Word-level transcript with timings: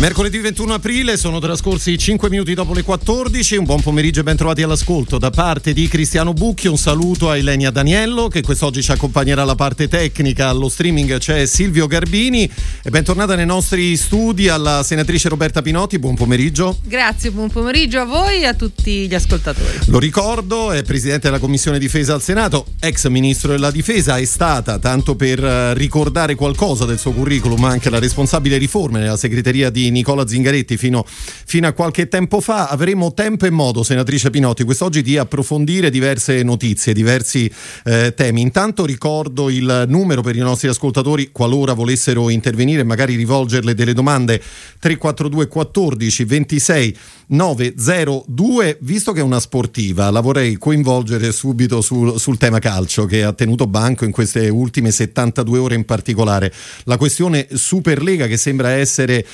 Mercoledì 0.00 0.38
21 0.38 0.72
aprile 0.72 1.18
sono 1.18 1.40
trascorsi 1.40 1.98
5 1.98 2.30
minuti 2.30 2.54
dopo 2.54 2.72
le 2.72 2.82
14. 2.82 3.56
Un 3.56 3.64
buon 3.64 3.82
pomeriggio 3.82 4.20
e 4.20 4.22
ben 4.22 4.34
trovati 4.34 4.62
all'ascolto 4.62 5.18
da 5.18 5.28
parte 5.28 5.74
di 5.74 5.88
Cristiano 5.88 6.32
Bucchi. 6.32 6.68
Un 6.68 6.78
saluto 6.78 7.28
a 7.28 7.36
Elenia 7.36 7.70
Daniello 7.70 8.28
che 8.28 8.40
quest'oggi 8.40 8.82
ci 8.82 8.92
accompagnerà 8.92 9.42
alla 9.42 9.56
parte 9.56 9.88
tecnica. 9.88 10.48
Allo 10.48 10.70
streaming 10.70 11.18
c'è 11.18 11.44
Silvio 11.44 11.86
Garbini. 11.86 12.50
E 12.82 12.88
bentornata 12.88 13.34
nei 13.34 13.44
nostri 13.44 13.94
studi 13.98 14.48
alla 14.48 14.82
senatrice 14.82 15.28
Roberta 15.28 15.60
Pinotti. 15.60 15.98
Buon 15.98 16.14
pomeriggio. 16.14 16.78
Grazie, 16.82 17.30
buon 17.30 17.50
pomeriggio 17.50 18.00
a 18.00 18.06
voi 18.06 18.40
e 18.40 18.46
a 18.46 18.54
tutti 18.54 19.06
gli 19.06 19.14
ascoltatori. 19.14 19.80
Lo 19.88 19.98
ricordo, 19.98 20.72
è 20.72 20.82
presidente 20.82 21.28
della 21.28 21.38
Commissione 21.38 21.78
Difesa 21.78 22.14
al 22.14 22.22
Senato, 22.22 22.68
ex 22.80 23.06
ministro 23.08 23.50
della 23.50 23.70
Difesa. 23.70 24.16
È 24.16 24.24
stata, 24.24 24.78
tanto 24.78 25.14
per 25.14 25.44
eh, 25.44 25.74
ricordare 25.74 26.36
qualcosa 26.36 26.86
del 26.86 26.98
suo 26.98 27.12
curriculum, 27.12 27.62
anche 27.64 27.90
la 27.90 27.98
responsabile 27.98 28.56
riforme 28.56 29.00
nella 29.00 29.18
segreteria 29.18 29.68
di 29.68 29.88
Nicola 29.90 30.26
Zingaretti 30.26 30.76
fino, 30.76 31.04
fino, 31.06 31.66
a 31.66 31.72
qualche 31.72 32.08
tempo 32.08 32.40
fa. 32.40 32.68
Avremo 32.68 33.12
tempo 33.12 33.46
e 33.46 33.50
modo, 33.50 33.82
senatrice 33.82 34.30
Pinotti, 34.30 34.64
quest'oggi 34.64 35.02
di 35.02 35.16
approfondire 35.16 35.90
diverse 35.90 36.42
notizie, 36.42 36.92
diversi 36.92 37.50
eh, 37.84 38.14
temi. 38.14 38.40
Intanto 38.40 38.84
ricordo 38.84 39.50
il 39.50 39.84
numero 39.88 40.22
per 40.22 40.36
i 40.36 40.40
nostri 40.40 40.68
ascoltatori 40.68 41.30
qualora 41.32 41.72
volessero 41.72 42.30
intervenire 42.30 42.80
e 42.80 42.84
magari 42.84 43.16
rivolgerle 43.16 43.74
delle 43.74 43.92
domande 43.92 44.40
342 44.78 45.48
14 45.48 46.24
26 46.24 46.96
902. 47.28 48.78
Visto 48.80 49.12
che 49.12 49.20
è 49.20 49.22
una 49.22 49.40
sportiva, 49.40 50.10
la 50.10 50.20
vorrei 50.20 50.56
coinvolgere 50.56 51.32
subito 51.32 51.80
sul, 51.80 52.18
sul 52.18 52.38
tema 52.38 52.58
calcio 52.58 53.04
che 53.04 53.22
ha 53.22 53.32
tenuto 53.32 53.66
banco 53.66 54.04
in 54.04 54.10
queste 54.10 54.48
ultime 54.48 54.90
72 54.90 55.58
ore 55.58 55.74
in 55.74 55.84
particolare. 55.84 56.52
La 56.84 56.96
questione 56.96 57.48
Superlega 57.52 58.26
che 58.26 58.36
sembra 58.36 58.70
essere 58.70 59.24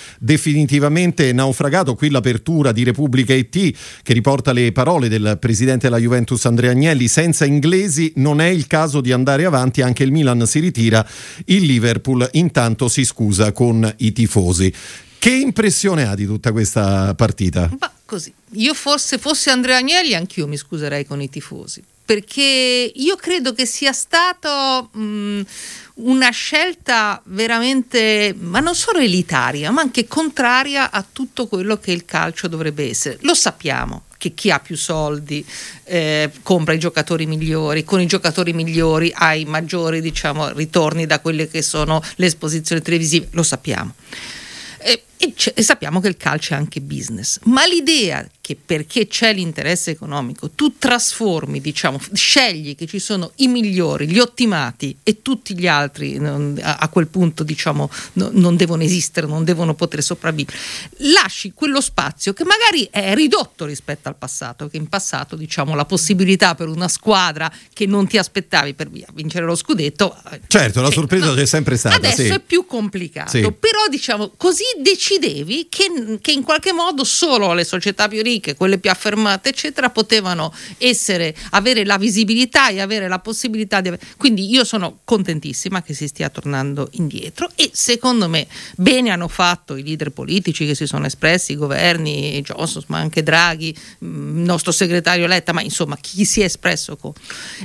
definitivamente 0.46 1.32
naufragato. 1.32 1.94
Qui 1.94 2.10
l'apertura 2.10 2.70
di 2.70 2.84
Repubblica 2.84 3.34
IT 3.34 3.76
che 4.02 4.12
riporta 4.12 4.52
le 4.52 4.70
parole 4.70 5.08
del 5.08 5.38
presidente 5.40 5.88
della 5.88 6.00
Juventus 6.00 6.44
Andrea 6.44 6.70
Agnelli. 6.70 7.08
Senza 7.08 7.44
inglesi 7.44 8.12
non 8.16 8.40
è 8.40 8.46
il 8.46 8.68
caso 8.68 9.00
di 9.00 9.10
andare 9.10 9.44
avanti, 9.44 9.82
anche 9.82 10.04
il 10.04 10.12
Milan 10.12 10.46
si 10.46 10.60
ritira, 10.60 11.04
il 11.46 11.64
Liverpool 11.64 12.28
intanto 12.32 12.88
si 12.88 13.04
scusa 13.04 13.50
con 13.50 13.92
i 13.98 14.12
tifosi. 14.12 14.72
Che 15.18 15.30
impressione 15.30 16.04
ha 16.04 16.14
di 16.14 16.26
tutta 16.26 16.52
questa 16.52 17.12
partita? 17.14 17.68
Ma 17.80 17.90
così, 18.04 18.32
io 18.52 18.74
forse 18.74 19.18
fossi 19.18 19.50
Andrea 19.50 19.78
Agnelli 19.78 20.14
anch'io 20.14 20.46
mi 20.46 20.56
scuserei 20.56 21.04
con 21.04 21.20
i 21.20 21.28
tifosi, 21.28 21.82
perché 22.06 22.92
io 22.94 23.16
credo 23.16 23.52
che 23.52 23.66
sia 23.66 23.92
stato 23.92 24.90
mh, 24.92 25.40
una 25.94 26.30
scelta 26.30 27.20
veramente, 27.24 28.32
ma 28.38 28.60
non 28.60 28.76
solo 28.76 29.00
elitaria, 29.00 29.72
ma 29.72 29.80
anche 29.80 30.06
contraria 30.06 30.92
a 30.92 31.04
tutto 31.10 31.48
quello 31.48 31.78
che 31.78 31.90
il 31.90 32.04
calcio 32.04 32.46
dovrebbe 32.46 32.88
essere. 32.88 33.18
Lo 33.22 33.34
sappiamo, 33.34 34.04
che 34.18 34.34
chi 34.34 34.52
ha 34.52 34.60
più 34.60 34.76
soldi 34.76 35.44
eh, 35.82 36.30
compra 36.42 36.74
i 36.74 36.78
giocatori 36.78 37.26
migliori, 37.26 37.82
con 37.82 38.00
i 38.00 38.06
giocatori 38.06 38.52
migliori 38.52 39.12
hai 39.12 39.44
maggiori 39.44 40.00
diciamo, 40.00 40.52
ritorni 40.52 41.06
da 41.06 41.18
quelle 41.18 41.48
che 41.48 41.60
sono 41.60 42.00
le 42.14 42.26
esposizioni 42.26 42.82
televisive, 42.82 43.26
lo 43.32 43.42
sappiamo. 43.42 43.94
E, 44.78 45.02
e, 45.16 45.34
e, 45.54 45.62
sappiamo 45.62 45.98
che 45.98 46.06
il 46.06 46.16
calcio 46.16 46.54
è 46.54 46.56
anche 46.56 46.80
business, 46.80 47.40
ma 47.44 47.66
l'idea 47.66 48.24
che 48.46 48.56
perché 48.64 49.08
c'è 49.08 49.32
l'interesse 49.32 49.90
economico 49.90 50.52
tu 50.52 50.78
trasformi, 50.78 51.60
diciamo, 51.60 51.98
scegli 52.12 52.76
che 52.76 52.86
ci 52.86 53.00
sono 53.00 53.32
i 53.38 53.48
migliori, 53.48 54.06
gli 54.06 54.20
ottimati 54.20 54.96
e 55.02 55.20
tutti 55.20 55.58
gli 55.58 55.66
altri 55.66 56.20
non, 56.20 56.56
a, 56.62 56.76
a, 56.76 56.88
quel 56.88 57.08
punto 57.08 57.42
diciamo 57.42 57.90
no, 58.12 58.28
non 58.34 58.54
devono 58.54 58.84
esistere, 58.84 59.26
non 59.26 59.42
devono 59.42 59.74
poter 59.74 60.00
sopravvivere, 60.00 60.56
lasci 60.98 61.54
quello 61.54 61.80
spazio 61.80 62.34
che 62.34 62.44
magari 62.44 62.86
è 62.88 63.16
ridotto 63.16 63.64
rispetto 63.64 64.06
al 64.06 64.14
passato, 64.14 64.68
che 64.68 64.76
in 64.76 64.86
passato 64.86 65.34
diciamo 65.34 65.74
la 65.74 65.84
possibilità 65.84 66.54
per 66.54 66.68
una 66.68 66.86
squadra 66.86 67.52
che 67.72 67.86
non 67.86 68.06
ti 68.06 68.16
aspettavi 68.16 68.74
per 68.74 68.90
via 68.90 69.08
vincere 69.12 69.44
lo 69.44 69.56
scudetto. 69.56 70.16
Certo, 70.46 70.80
la 70.80 70.92
sorpresa 70.92 71.26
no, 71.26 71.34
c'è 71.34 71.46
sempre 71.46 71.76
stata. 71.76 71.96
Adesso 71.96 72.22
sì. 72.22 72.28
è 72.28 72.38
più 72.38 72.64
complicato, 72.64 73.30
sì. 73.30 73.40
però 73.40 73.88
diciamo 73.90 74.34
così 74.36 74.62
decidevi 74.80 75.66
che, 75.68 76.18
che 76.20 76.30
in 76.30 76.44
qualche 76.44 76.72
modo 76.72 77.02
solo 77.02 77.52
le 77.52 77.64
società 77.64 78.06
più 78.06 78.22
ricche 78.22 78.34
ricche, 78.36 78.54
quelle 78.54 78.78
più 78.78 78.90
affermate, 78.90 79.48
eccetera, 79.48 79.90
potevano 79.90 80.52
essere, 80.78 81.34
avere 81.50 81.84
la 81.84 81.98
visibilità 81.98 82.68
e 82.68 82.80
avere 82.80 83.08
la 83.08 83.18
possibilità 83.18 83.80
di 83.80 83.88
avere. 83.88 84.02
Quindi 84.16 84.50
io 84.50 84.64
sono 84.64 84.98
contentissima 85.04 85.82
che 85.82 85.94
si 85.94 86.06
stia 86.06 86.28
tornando 86.28 86.88
indietro 86.92 87.50
e 87.54 87.70
secondo 87.72 88.28
me 88.28 88.46
bene 88.76 89.10
hanno 89.10 89.28
fatto 89.28 89.76
i 89.76 89.82
leader 89.82 90.10
politici 90.10 90.66
che 90.66 90.74
si 90.74 90.86
sono 90.86 91.06
espressi, 91.06 91.52
i 91.52 91.56
governi, 91.56 92.40
Johnson, 92.42 92.84
ma 92.88 92.98
anche 92.98 93.22
Draghi, 93.22 93.76
mm, 94.04 94.38
il 94.38 94.44
nostro 94.44 94.72
segretario 94.72 95.26
Letta, 95.26 95.52
ma 95.52 95.62
insomma 95.62 95.96
chi 95.96 96.24
si 96.24 96.40
è 96.40 96.44
espresso. 96.44 96.96
Con... 96.96 97.12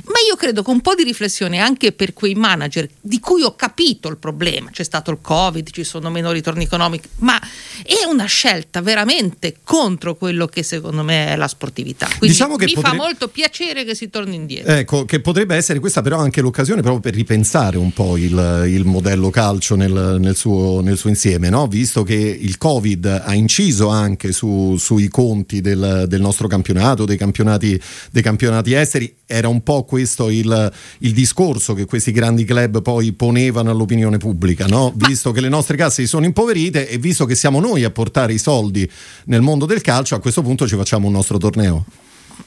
Ma 0.04 0.18
io 0.28 0.36
credo 0.36 0.62
che 0.62 0.70
un 0.70 0.80
po' 0.80 0.94
di 0.94 1.04
riflessione 1.04 1.58
anche 1.58 1.92
per 1.92 2.12
quei 2.12 2.34
manager 2.34 2.88
di 3.00 3.20
cui 3.20 3.42
ho 3.42 3.54
capito 3.54 4.08
il 4.08 4.16
problema, 4.16 4.70
c'è 4.70 4.82
stato 4.82 5.10
il 5.10 5.18
Covid, 5.20 5.70
ci 5.70 5.84
sono 5.84 6.10
meno 6.10 6.32
ritorni 6.32 6.64
economici, 6.64 7.08
ma 7.18 7.40
è 7.82 8.04
una 8.06 8.24
scelta 8.24 8.80
veramente 8.80 9.56
contro 9.62 10.16
quello 10.16 10.46
che 10.46 10.61
secondo 10.62 11.02
me 11.02 11.28
è 11.28 11.36
la 11.36 11.48
sportività. 11.48 12.06
Quindi 12.06 12.28
diciamo 12.28 12.56
mi 12.56 12.72
potre... 12.72 12.90
fa 12.90 12.94
molto 12.94 13.28
piacere 13.28 13.84
che 13.84 13.94
si 13.94 14.08
torni 14.08 14.34
indietro. 14.34 14.72
Ecco, 14.72 15.04
che 15.04 15.20
potrebbe 15.20 15.56
essere 15.56 15.78
questa 15.78 16.02
però 16.02 16.18
anche 16.18 16.40
l'occasione 16.40 16.82
proprio 16.82 17.00
per 17.00 17.14
ripensare 17.14 17.78
un 17.78 17.92
po' 17.92 18.16
il, 18.16 18.64
il 18.66 18.84
modello 18.84 19.30
calcio 19.30 19.74
nel, 19.74 20.18
nel, 20.20 20.36
suo, 20.36 20.80
nel 20.80 20.96
suo, 20.96 21.08
insieme, 21.08 21.48
no? 21.48 21.66
visto 21.66 22.02
che 22.02 22.14
il 22.14 22.58
Covid 22.58 23.22
ha 23.24 23.34
inciso 23.34 23.88
anche 23.88 24.32
su, 24.32 24.76
sui 24.78 25.08
conti 25.08 25.60
del, 25.60 26.04
del, 26.08 26.20
nostro 26.20 26.48
campionato, 26.48 27.04
dei 27.04 27.16
campionati, 27.16 27.80
dei 28.10 28.22
campionati 28.22 28.74
esteri, 28.74 29.14
era 29.26 29.48
un 29.48 29.62
po' 29.62 29.84
questo 29.84 30.28
il, 30.28 30.72
il, 30.98 31.12
discorso 31.12 31.74
che 31.74 31.86
questi 31.86 32.12
grandi 32.12 32.44
club 32.44 32.82
poi 32.82 33.12
ponevano 33.12 33.70
all'opinione 33.70 34.18
pubblica, 34.18 34.66
no? 34.66 34.92
visto 34.94 35.32
che 35.32 35.40
le 35.40 35.48
nostre 35.48 35.76
casse 35.76 36.02
si 36.02 36.08
sono 36.08 36.26
impoverite 36.26 36.88
e 36.88 36.98
visto 36.98 37.24
che 37.24 37.34
siamo 37.34 37.60
noi 37.60 37.84
a 37.84 37.90
portare 37.90 38.34
i 38.34 38.38
soldi 38.38 38.88
nel 39.24 39.40
mondo 39.40 39.66
del 39.66 39.80
calcio, 39.80 40.14
a 40.14 40.20
questo 40.20 40.42
punto 40.42 40.51
ci 40.66 40.76
facciamo 40.76 41.06
un 41.06 41.12
nostro 41.12 41.38
torneo. 41.38 41.84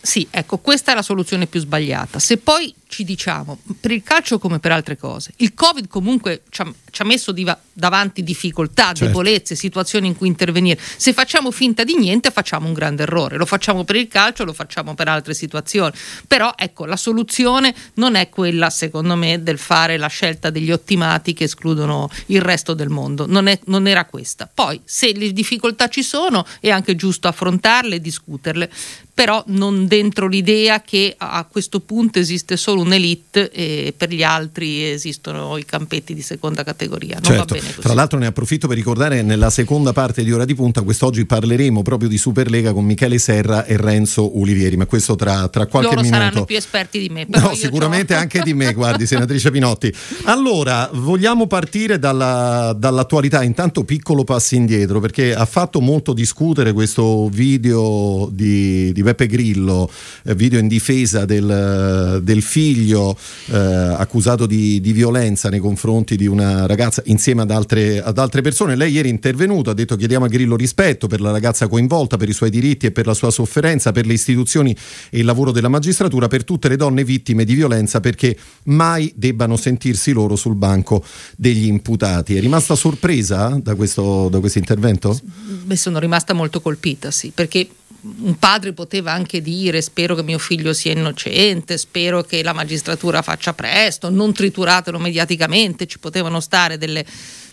Sì, 0.05 0.27
ecco, 0.29 0.59
questa 0.59 0.91
è 0.91 0.95
la 0.95 1.01
soluzione 1.01 1.47
più 1.47 1.59
sbagliata. 1.59 2.19
Se 2.19 2.37
poi 2.37 2.71
ci 2.87 3.03
diciamo, 3.03 3.57
per 3.79 3.89
il 3.89 4.03
calcio 4.03 4.37
come 4.37 4.59
per 4.59 4.71
altre 4.71 4.97
cose, 4.97 5.33
il 5.37 5.55
Covid 5.55 5.87
comunque 5.87 6.43
ci 6.49 6.61
ha, 6.61 6.71
ci 6.91 7.01
ha 7.01 7.05
messo 7.05 7.31
diva, 7.31 7.59
davanti 7.73 8.23
difficoltà, 8.23 8.85
certo. 8.85 9.05
debolezze, 9.05 9.55
situazioni 9.55 10.05
in 10.05 10.15
cui 10.15 10.27
intervenire. 10.27 10.79
Se 10.79 11.11
facciamo 11.11 11.49
finta 11.49 11.83
di 11.83 11.95
niente 11.97 12.29
facciamo 12.29 12.67
un 12.67 12.73
grande 12.73 13.01
errore, 13.01 13.37
lo 13.37 13.47
facciamo 13.47 13.83
per 13.83 13.95
il 13.95 14.07
calcio, 14.07 14.45
lo 14.45 14.53
facciamo 14.53 14.93
per 14.93 15.07
altre 15.07 15.33
situazioni. 15.33 15.91
Però 16.27 16.53
ecco, 16.55 16.85
la 16.85 16.97
soluzione 16.97 17.73
non 17.95 18.13
è 18.13 18.29
quella, 18.29 18.69
secondo 18.69 19.15
me, 19.15 19.41
del 19.41 19.57
fare 19.57 19.97
la 19.97 20.07
scelta 20.07 20.51
degli 20.51 20.71
ottimati 20.71 21.33
che 21.33 21.45
escludono 21.45 22.11
il 22.27 22.41
resto 22.41 22.75
del 22.75 22.89
mondo, 22.89 23.25
non, 23.25 23.47
è, 23.47 23.59
non 23.65 23.87
era 23.87 24.05
questa. 24.05 24.47
Poi, 24.53 24.79
se 24.85 25.13
le 25.13 25.33
difficoltà 25.33 25.87
ci 25.87 26.03
sono, 26.03 26.45
è 26.59 26.69
anche 26.69 26.95
giusto 26.95 27.27
affrontarle 27.27 27.95
e 27.95 28.01
discuterle, 28.01 28.69
però 29.15 29.41
non 29.47 29.87
dentro 29.87 30.27
l'idea 30.27 30.81
che 30.81 31.15
a 31.17 31.47
questo 31.49 31.79
punto 31.79 32.19
esiste 32.19 32.57
solo 32.57 32.81
un'elite 32.81 33.49
e 33.49 33.93
per 33.95 34.09
gli 34.13 34.23
altri 34.23 34.91
esistono 34.91 35.55
i 35.55 35.63
campetti 35.63 36.13
di 36.13 36.21
seconda 36.21 36.65
categoria. 36.65 37.19
Certo. 37.21 37.33
va 37.37 37.45
bene 37.45 37.67
così. 37.67 37.79
Tra 37.79 37.93
l'altro 37.93 38.19
ne 38.19 38.25
approfitto 38.25 38.67
per 38.67 38.75
ricordare 38.75 39.21
nella 39.21 39.49
seconda 39.49 39.93
parte 39.93 40.21
di 40.21 40.33
Ora 40.33 40.43
di 40.43 40.53
Punta, 40.53 40.81
quest'oggi 40.81 41.25
parleremo 41.25 41.81
proprio 41.81 42.09
di 42.09 42.17
Superlega 42.17 42.73
con 42.73 42.83
Michele 42.83 43.17
Serra 43.17 43.63
e 43.63 43.77
Renzo 43.77 44.37
Ulivieri, 44.37 44.75
ma 44.75 44.85
questo 44.85 45.15
tra, 45.15 45.47
tra 45.47 45.65
qualche 45.67 45.91
Loro 45.91 46.01
minuto. 46.01 46.21
saranno 46.21 46.43
più 46.43 46.57
esperti 46.57 46.99
di 46.99 47.07
me. 47.07 47.25
no, 47.29 47.55
sicuramente 47.55 48.15
anche 48.15 48.41
di 48.41 48.53
me, 48.53 48.73
guardi, 48.73 49.05
senatrice 49.07 49.49
Pinotti. 49.49 49.93
Allora, 50.25 50.89
vogliamo 50.91 51.47
partire 51.47 51.99
dalla, 51.99 52.75
dall'attualità, 52.77 53.43
intanto 53.43 53.85
piccolo 53.85 54.25
passo 54.25 54.55
indietro, 54.55 54.99
perché 54.99 55.33
ha 55.33 55.45
fatto 55.45 55.79
molto 55.79 56.11
discutere 56.11 56.73
questo 56.73 57.29
video 57.29 58.27
di, 58.29 58.91
di 58.91 59.03
Beppe 59.05 59.27
Grillo, 59.27 59.89
eh, 60.23 60.33
video 60.33 60.59
in 60.59 60.67
difesa 60.67 61.25
del, 61.25 62.21
del 62.23 62.41
figlio 62.41 63.15
eh, 63.47 63.55
accusato 63.55 64.45
di, 64.47 64.81
di, 64.81 64.93
violenza 64.93 65.49
nei 65.49 65.59
confronti 65.59 66.15
di 66.15 66.25
una 66.25 66.65
ragazza 66.65 67.03
insieme 67.05 67.43
ad 67.43 67.51
altre, 67.51 68.01
ad 68.01 68.17
altre 68.17 68.41
persone. 68.41 68.75
Lei 68.75 68.91
ieri 68.91 69.09
è 69.09 69.11
intervenuto, 69.11 69.69
ha 69.69 69.73
detto 69.73 69.95
chiediamo 69.95 70.25
a 70.25 70.27
Grillo 70.27 70.55
rispetto 70.55 71.07
per 71.07 71.21
la 71.21 71.31
ragazza 71.31 71.67
coinvolta, 71.67 72.17
per 72.17 72.29
i 72.29 72.33
suoi 72.33 72.49
diritti 72.49 72.87
e 72.87 72.91
per 72.91 73.05
la 73.05 73.13
sua 73.13 73.29
sofferenza, 73.29 73.91
per 73.91 74.07
le 74.07 74.13
istituzioni 74.13 74.75
e 75.09 75.19
il 75.19 75.25
lavoro 75.25 75.51
della 75.51 75.69
magistratura, 75.69 76.27
per 76.27 76.43
tutte 76.43 76.67
le 76.67 76.75
donne 76.75 77.03
vittime 77.03 77.45
di 77.45 77.53
violenza 77.53 77.99
perché 77.99 78.35
mai 78.63 79.13
debbano 79.15 79.55
sentirsi 79.55 80.11
loro 80.11 80.35
sul 80.35 80.55
banco 80.55 81.03
degli 81.37 81.67
imputati. 81.67 82.35
È 82.35 82.39
rimasta 82.39 82.75
sorpresa 82.75 83.59
da 83.61 83.75
questo, 83.75 84.29
da 84.29 84.39
questo 84.39 84.57
intervento? 84.57 85.19
Beh, 85.63 85.75
sono 85.75 85.99
rimasta 85.99 86.33
molto 86.33 86.59
colpita, 86.61 87.11
sì, 87.11 87.31
perché 87.33 87.67
un 88.05 88.37
padre 88.37 88.73
poteva 88.73 89.11
anche 89.11 89.41
dire 89.41 89.81
spero 89.81 90.15
che 90.15 90.21
mio 90.23 90.37
figlio 90.37 90.73
sia 90.73 90.91
innocente, 90.91 91.77
spero 91.77 92.21
che 92.21 92.43
la 92.43 92.53
magistratura 92.53 93.21
faccia 93.21 93.53
presto, 93.53 94.09
non 94.09 94.33
trituratelo 94.33 94.99
mediaticamente, 94.99 95.87
ci 95.87 95.97
potevano 95.97 96.39
stare 96.39 96.77
delle, 96.77 97.03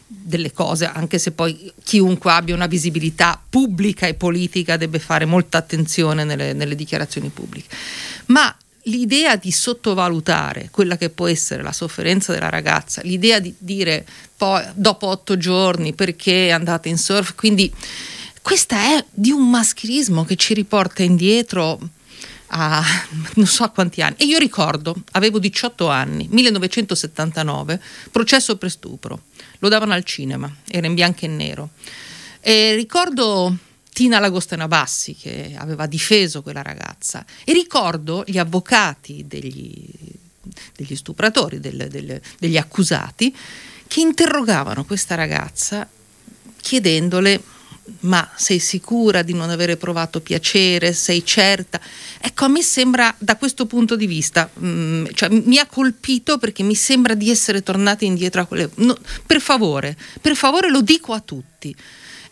delle 0.06 0.52
cose, 0.52 0.84
anche 0.84 1.18
se 1.18 1.32
poi 1.32 1.72
chiunque 1.82 2.32
abbia 2.32 2.54
una 2.54 2.66
visibilità 2.66 3.40
pubblica 3.48 4.06
e 4.06 4.14
politica 4.14 4.76
deve 4.76 4.98
fare 4.98 5.24
molta 5.24 5.58
attenzione 5.58 6.24
nelle, 6.24 6.52
nelle 6.52 6.74
dichiarazioni 6.74 7.30
pubbliche. 7.30 7.74
Ma 8.26 8.54
l'idea 8.86 9.36
di 9.36 9.50
sottovalutare 9.50 10.68
quella 10.70 10.96
che 10.96 11.08
può 11.08 11.28
essere 11.28 11.62
la 11.62 11.72
sofferenza 11.72 12.32
della 12.32 12.50
ragazza, 12.50 13.00
l'idea 13.02 13.38
di 13.38 13.54
dire 13.56 14.04
poi 14.36 14.64
dopo 14.74 15.06
otto 15.06 15.36
giorni 15.36 15.94
perché 15.94 16.48
è 16.48 16.50
andata 16.50 16.88
in 16.88 16.98
surf, 16.98 17.34
quindi 17.34 17.72
questa 18.42 18.96
è 18.96 19.04
di 19.10 19.30
un 19.30 19.48
maschilismo 19.48 20.24
che 20.24 20.36
ci 20.36 20.52
riporta 20.52 21.02
indietro 21.02 21.78
a 22.54 22.82
non 23.34 23.46
so 23.46 23.64
a 23.64 23.70
quanti 23.70 24.02
anni. 24.02 24.16
E 24.18 24.24
io 24.24 24.38
ricordo, 24.38 24.94
avevo 25.12 25.38
18 25.38 25.88
anni, 25.88 26.28
1979, 26.30 27.80
processo 28.10 28.56
per 28.56 28.70
stupro, 28.70 29.22
lo 29.58 29.68
davano 29.68 29.94
al 29.94 30.04
cinema, 30.04 30.52
era 30.68 30.86
in 30.86 30.94
bianco 30.94 31.24
e 31.24 31.28
nero. 31.28 31.70
E 32.40 32.74
ricordo 32.74 33.56
Tina 33.92 34.18
Lagostena 34.18 34.66
Bassi 34.66 35.14
che 35.14 35.54
aveva 35.56 35.86
difeso 35.86 36.42
quella 36.42 36.62
ragazza 36.62 37.24
e 37.44 37.52
ricordo 37.52 38.24
gli 38.26 38.38
avvocati 38.38 39.24
degli, 39.26 39.86
degli 40.74 40.96
stupratori, 40.96 41.60
del, 41.60 41.86
del, 41.88 42.20
degli 42.38 42.56
accusati 42.56 43.34
che 43.86 44.00
interrogavano 44.00 44.84
questa 44.84 45.14
ragazza 45.14 45.88
chiedendole 46.60 47.42
ma 48.00 48.28
sei 48.36 48.58
sicura 48.58 49.22
di 49.22 49.32
non 49.32 49.50
avere 49.50 49.76
provato 49.76 50.20
piacere? 50.20 50.92
Sei 50.92 51.24
certa? 51.24 51.80
Ecco, 52.20 52.44
a 52.44 52.48
me 52.48 52.62
sembra 52.62 53.14
da 53.18 53.36
questo 53.36 53.66
punto 53.66 53.96
di 53.96 54.06
vista, 54.06 54.48
mh, 54.52 54.66
mm, 54.66 55.04
cioè, 55.14 55.28
mi 55.30 55.58
ha 55.58 55.66
colpito 55.66 56.38
perché 56.38 56.62
mi 56.62 56.74
sembra 56.74 57.14
di 57.14 57.30
essere 57.30 57.62
tornati 57.62 58.06
indietro 58.06 58.42
a 58.42 58.46
quelle... 58.46 58.70
No, 58.76 58.96
per 59.26 59.40
favore, 59.40 59.96
per 60.20 60.36
favore 60.36 60.68
lo 60.70 60.80
dico 60.80 61.12
a 61.12 61.20
tutti 61.20 61.74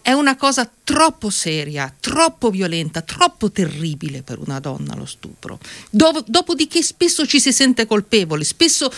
è 0.02 0.12
una 0.12 0.36
cosa 0.36 0.70
troppo 0.82 1.28
seria, 1.28 1.94
troppo 2.00 2.50
violenta, 2.50 3.02
troppo 3.02 3.50
terribile 3.50 4.22
per 4.22 4.38
una 4.38 4.58
donna 4.58 4.94
lo 4.94 5.04
stupro. 5.04 5.58
Dov- 5.90 6.24
dopodiché 6.26 6.82
spesso 6.82 7.26
ci 7.26 7.38
si 7.38 7.52
sente 7.52 7.86
colpevoli, 7.86 8.42
spesso 8.42 8.90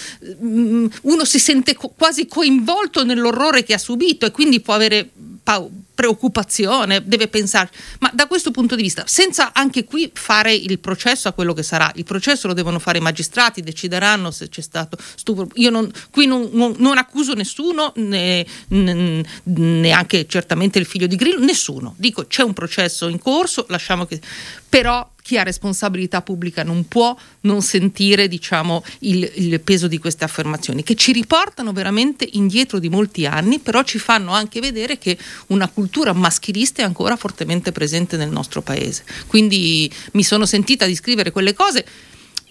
mm, 0.42 0.86
uno 1.02 1.24
si 1.24 1.38
sente 1.40 1.74
co- 1.74 1.92
quasi 1.96 2.26
coinvolto 2.28 3.04
nell'orrore 3.04 3.64
che 3.64 3.74
ha 3.74 3.78
subito 3.78 4.26
e 4.26 4.30
quindi 4.30 4.60
può 4.60 4.74
avere 4.74 5.10
pa- 5.42 5.66
preoccupazione, 5.94 7.02
deve 7.04 7.28
pensare, 7.28 7.70
ma 8.00 8.10
da 8.12 8.26
questo 8.26 8.50
punto 8.50 8.74
di 8.74 8.82
vista, 8.82 9.04
senza 9.06 9.52
anche 9.52 9.84
qui 9.84 10.10
fare 10.12 10.52
il 10.54 10.78
processo 10.78 11.28
a 11.28 11.32
quello 11.32 11.52
che 11.52 11.62
sarà, 11.62 11.92
il 11.96 12.04
processo 12.04 12.48
lo 12.48 12.54
devono 12.54 12.78
fare 12.78 12.98
i 12.98 13.00
magistrati, 13.00 13.62
decideranno 13.62 14.30
se 14.30 14.48
c'è 14.48 14.62
stato 14.62 14.96
stupro. 15.14 15.48
Io 15.54 15.70
non, 15.70 15.90
qui 16.10 16.26
non, 16.26 16.48
non, 16.52 16.74
non 16.78 16.96
accuso 16.98 17.34
nessuno, 17.34 17.92
né, 17.96 18.44
né, 18.68 19.24
neanche 19.44 20.26
certamente 20.26 20.78
il 20.78 20.86
figlio 20.86 21.06
di 21.06 21.16
Grillo, 21.16 21.44
nessuno. 21.44 21.94
Dico 21.98 22.26
c'è 22.26 22.42
un 22.42 22.52
processo 22.52 23.08
in 23.08 23.18
corso, 23.18 23.66
lasciamo 23.68 24.06
che... 24.06 24.20
però 24.68 25.11
chi 25.22 25.38
ha 25.38 25.44
responsabilità 25.44 26.20
pubblica 26.20 26.64
non 26.64 26.88
può 26.88 27.16
non 27.42 27.62
sentire 27.62 28.28
diciamo, 28.28 28.84
il, 29.00 29.30
il, 29.36 29.60
peso 29.60 29.86
di 29.86 29.98
queste 29.98 30.24
affermazioni, 30.24 30.82
che 30.82 30.96
ci 30.96 31.12
riportano 31.12 31.72
veramente 31.72 32.28
indietro 32.32 32.78
di 32.78 32.88
molti 32.88 33.24
anni, 33.24 33.60
però 33.60 33.82
ci 33.84 33.98
fanno 33.98 34.32
anche 34.32 34.60
vedere 34.60 34.98
che 34.98 35.16
una 35.48 35.68
cultura 35.68 36.12
maschilista 36.12 36.82
è 36.82 36.84
ancora 36.84 37.16
fortemente 37.16 37.70
presente 37.72 38.16
nel 38.16 38.30
nostro 38.30 38.62
paese. 38.62 39.04
Quindi 39.26 39.90
mi 40.12 40.24
sono 40.24 40.44
sentita 40.44 40.86
di 40.86 40.94
scrivere 40.96 41.30
quelle 41.30 41.54
cose 41.54 41.84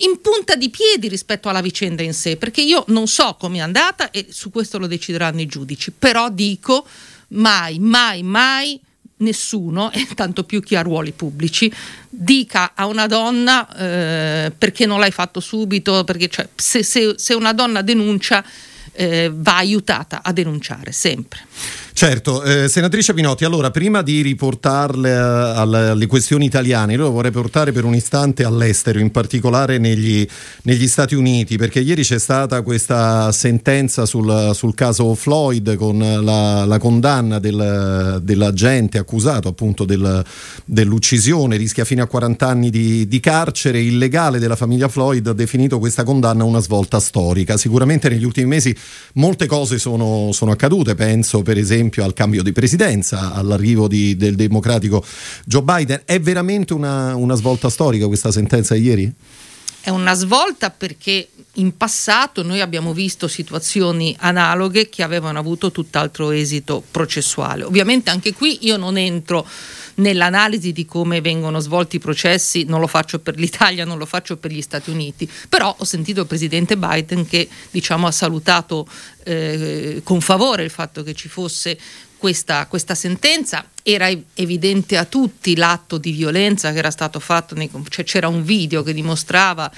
in 0.02 0.20
punta 0.22 0.56
di 0.56 0.70
piedi 0.70 1.08
rispetto 1.08 1.50
alla 1.50 1.62
vicenda 1.62 2.02
in 2.02 2.14
sé, 2.14 2.38
perché 2.38 2.62
io 2.62 2.86
non 2.88 3.08
so 3.08 3.36
come 3.40 3.58
è 3.58 3.62
andata 3.62 4.12
e 4.12 4.28
su 4.30 4.50
questo 4.50 4.80
lo 4.80 4.88
decideranno 4.88 5.42
i 5.42 5.46
giudici, 5.46 5.92
però 5.92 6.30
dico 6.30 6.88
mai, 7.30 7.80
mai, 7.80 8.24
mai 8.24 8.80
nessuno, 9.22 9.92
e 9.92 10.08
tanto 10.14 10.44
più 10.44 10.62
chi 10.62 10.76
ha 10.76 10.82
ruoli 10.82 11.12
pubblici, 11.12 11.72
dica 12.10 12.74
a 12.76 12.86
una 12.86 13.08
donna 13.08 13.68
eh, 13.76 14.52
perché 14.58 14.86
non 14.86 15.00
l'hai 15.00 15.12
fatto 15.12 15.40
subito, 15.40 16.04
perché 16.04 16.28
cioè, 16.28 16.48
se, 16.54 16.84
se, 16.84 17.16
se 17.18 17.34
una 17.34 17.54
donna 17.54 17.82
denuncia 17.82 18.44
eh, 18.92 19.32
va 19.34 19.58
aiutata 19.58 20.22
a 20.24 20.32
denunciare 20.32 20.92
sempre. 20.92 21.40
Certo, 21.94 22.42
eh, 22.44 22.68
senatrice 22.68 23.14
Pinotti, 23.14 23.44
allora 23.44 23.70
prima 23.70 24.02
di 24.02 24.22
riportarle 24.22 25.12
eh, 25.12 25.14
alle, 25.14 26.08
questioni 26.08 26.46
italiane, 26.46 26.94
io 26.94 27.12
vorrei 27.12 27.32
portare 27.32 27.72
per 27.74 27.84
un 27.84 27.94
istante 27.94 28.44
all'estero, 28.44 28.98
in 28.98 29.12
particolare 29.12 29.78
negli, 29.78 30.26
negli 30.64 30.88
Stati 30.88 31.16
Uniti, 31.16 31.58
perché 31.58 31.82
ieri 31.82 32.02
c'è 32.02 32.18
stata 32.18 32.62
questa 32.64 33.32
sentenza 33.32 34.06
sul, 34.06 34.52
sul 34.54 34.74
caso 34.74 35.14
Floyd 35.16 35.76
con 35.76 36.00
la, 36.00 36.66
la 36.66 36.80
condanna 36.80 37.40
del, 37.40 38.20
dell'agente 38.24 38.98
accusato 38.98 39.50
appunto 39.50 39.84
del, 39.86 40.24
dell'uccisione, 40.66 41.58
rischia 41.58 41.86
fino 41.86 42.02
a 42.02 42.08
40 42.08 42.48
anni 42.48 42.70
di, 42.72 43.08
di 43.08 43.20
carcere, 43.20 43.80
il 43.80 43.98
legale 43.98 44.40
della 44.40 44.56
famiglia 44.56 44.88
Floyd 44.88 45.28
ha 45.28 45.34
definito 45.34 45.78
questa 45.78 46.04
condanna 46.04 46.46
una 46.46 46.62
svolta 46.62 47.00
storica. 47.00 47.58
Sicuramente 47.58 48.10
negli 48.10 48.24
ultimi 48.26 48.48
mesi 48.48 48.76
molte 49.16 49.46
cose 49.46 49.78
sono, 49.78 50.32
sono 50.32 50.52
accadute, 50.52 50.96
penso 50.96 51.44
per 51.44 51.58
esempio 51.58 51.81
esempio 51.82 52.04
al 52.04 52.14
cambio 52.14 52.44
di 52.44 52.52
presidenza, 52.52 53.34
all'arrivo 53.34 53.88
di, 53.88 54.16
del 54.16 54.36
democratico 54.36 55.04
Joe 55.46 55.64
Biden. 55.64 56.04
È 56.06 56.20
veramente 56.20 56.74
una, 56.74 57.16
una 57.16 57.36
svolta 57.36 57.70
storica 57.70 58.08
questa 58.08 58.32
sentenza 58.32 58.76
di 58.76 58.82
ieri? 58.82 59.14
È 59.84 59.90
una 59.90 60.14
svolta 60.14 60.70
perché 60.70 61.28
in 61.56 61.76
passato 61.76 62.44
noi 62.44 62.62
abbiamo 62.62 62.94
visto 62.94 63.28
situazioni 63.28 64.16
analoghe 64.20 64.90
che 64.90 65.02
avevano 65.02 65.40
avuto 65.40 65.72
tutt'altro 65.72 66.30
esito 66.30 66.84
processuale. 66.92 67.64
Ovviamente 67.64 68.12
anche 68.12 68.34
qui 68.34 68.60
io 68.62 68.78
non 68.78 68.96
entro 68.98 69.46
nell'analisi 69.96 70.72
di 70.72 70.86
come 70.86 71.22
vengono 71.22 71.60
svolti 71.60 71.98
i 71.98 72.00
processi, 72.00 72.64
non 72.64 72.80
lo 72.80 72.88
faccio 72.88 73.20
per 73.20 73.38
l'Italia, 73.38 73.86
non 73.86 73.98
lo 73.98 74.06
faccio 74.06 74.38
per 74.38 74.52
gli 74.52 74.62
Stati 74.62 74.90
Uniti, 74.90 75.30
però 75.50 75.76
ho 75.78 75.84
sentito 75.84 76.22
il 76.22 76.28
presidente 76.28 76.78
Biden 76.78 77.28
che 77.28 77.48
diciamo, 77.72 78.08
ha 78.08 78.12
salutato 78.12 78.88
eh, 79.24 80.02
con 80.04 80.22
favore 80.22 80.64
il 80.64 80.70
fatto 80.70 81.04
che 81.04 81.14
ci 81.14 81.28
fosse 81.28 81.78
questa, 82.18 82.68
questa, 82.68 82.94
sentenza. 82.94 83.66
Era 83.82 84.08
evidente 84.36 84.96
a 84.98 85.06
tutti 85.06 85.56
l'atto 85.56 85.98
di 85.98 86.12
violenza 86.12 86.72
che 86.72 86.78
era 86.78 86.92
stato 86.92 87.20
fatto, 87.20 87.56
nei, 87.56 87.70
cioè 87.90 88.06
c'era 88.06 88.28
un 88.28 88.44
video 88.44 88.84
che 88.84 88.94
dimostrava 88.94 89.72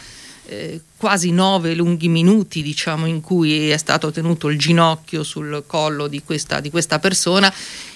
eh, 0.45 0.81
quasi 0.97 1.31
nove 1.31 1.73
lunghi 1.73 2.07
minuti 2.07 2.61
diciamo, 2.61 3.05
in 3.05 3.21
cui 3.21 3.69
è 3.69 3.77
stato 3.77 4.11
tenuto 4.11 4.49
il 4.49 4.57
ginocchio 4.57 5.23
sul 5.23 5.63
collo 5.65 6.07
di 6.07 6.21
questa, 6.23 6.59
di 6.59 6.69
questa 6.69 6.99
persona. 6.99 7.53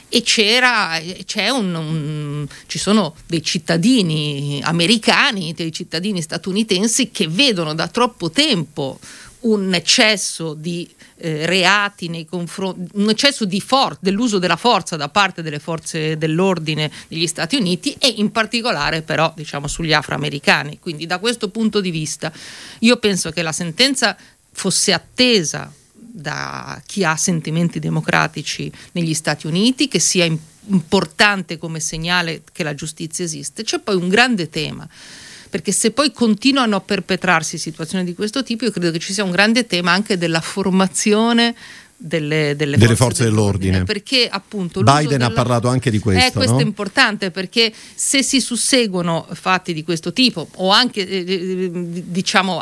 E 0.09 0.21
c'è 0.21 1.49
un, 1.49 1.75
un, 1.75 2.47
ci 2.67 2.79
sono 2.79 3.13
dei 3.25 3.43
cittadini 3.43 4.61
americani, 4.63 5.53
dei 5.53 5.73
cittadini 5.73 6.21
statunitensi 6.21 7.11
che 7.11 7.27
vedono 7.27 7.73
da 7.73 7.89
troppo 7.89 8.31
tempo 8.31 8.99
un 9.51 9.73
eccesso 9.73 10.53
di 10.53 10.89
eh, 11.17 11.45
reati 11.45 12.09
nei 12.09 12.25
confronti, 12.25 12.91
un 12.93 13.09
eccesso 13.09 13.47
for- 13.59 13.97
dell'uso 13.99 14.39
della 14.39 14.55
forza 14.55 14.95
da 14.95 15.09
parte 15.09 15.41
delle 15.41 15.59
forze 15.59 16.17
dell'ordine 16.17 16.91
degli 17.07 17.27
Stati 17.27 17.55
Uniti 17.55 17.95
e 17.99 18.07
in 18.07 18.31
particolare 18.31 19.01
però 19.01 19.31
diciamo 19.35 19.67
sugli 19.67 19.93
afroamericani. 19.93 20.79
Quindi 20.79 21.05
da 21.05 21.19
questo 21.19 21.49
punto 21.49 21.81
di 21.81 21.91
vista 21.91 22.31
io 22.79 22.97
penso 22.97 23.31
che 23.31 23.41
la 23.41 23.51
sentenza 23.51 24.15
fosse 24.51 24.93
attesa 24.93 25.71
da 25.93 26.81
chi 26.85 27.03
ha 27.03 27.15
sentimenti 27.15 27.79
democratici 27.79 28.71
negli 28.93 29.13
Stati 29.13 29.45
Uniti, 29.45 29.87
che 29.87 29.99
sia 29.99 30.25
importante 30.69 31.57
come 31.57 31.79
segnale 31.79 32.41
che 32.51 32.63
la 32.63 32.73
giustizia 32.73 33.23
esiste. 33.23 33.63
C'è 33.63 33.79
poi 33.79 33.95
un 33.95 34.09
grande 34.09 34.49
tema 34.49 34.87
perché 35.47 35.71
se 35.71 35.91
poi 35.91 36.11
continuano 36.11 36.75
a 36.75 36.81
perpetrarsi 36.81 37.57
situazioni 37.57 38.03
di 38.03 38.13
questo 38.13 38.43
tipo, 38.43 38.65
io 38.65 38.71
credo 38.71 38.91
che 38.91 38.99
ci 38.99 39.13
sia 39.13 39.23
un 39.23 39.31
grande 39.31 39.65
tema 39.65 39.91
anche 39.91 40.17
della 40.17 40.41
formazione 40.41 41.55
delle, 41.97 42.55
delle, 42.55 42.77
delle 42.77 42.95
forze, 42.95 42.95
forze 42.95 43.23
dell'ordine. 43.23 43.83
Perché 43.83 44.29
appunto 44.29 44.83
Biden 44.83 45.23
ha 45.23 45.31
parlato 45.31 45.67
anche 45.67 45.89
di 45.89 45.99
questo. 45.99 46.27
Eh, 46.27 46.31
questo 46.31 46.53
no? 46.53 46.59
è 46.59 46.63
importante 46.63 47.31
perché 47.31 47.73
se 47.95 48.21
si 48.21 48.39
susseguono 48.39 49.27
fatti 49.31 49.73
di 49.73 49.83
questo 49.83 50.13
tipo 50.13 50.47
o 50.55 50.69
anche 50.69 51.07
eh, 51.07 51.69
diciamo 51.71 52.61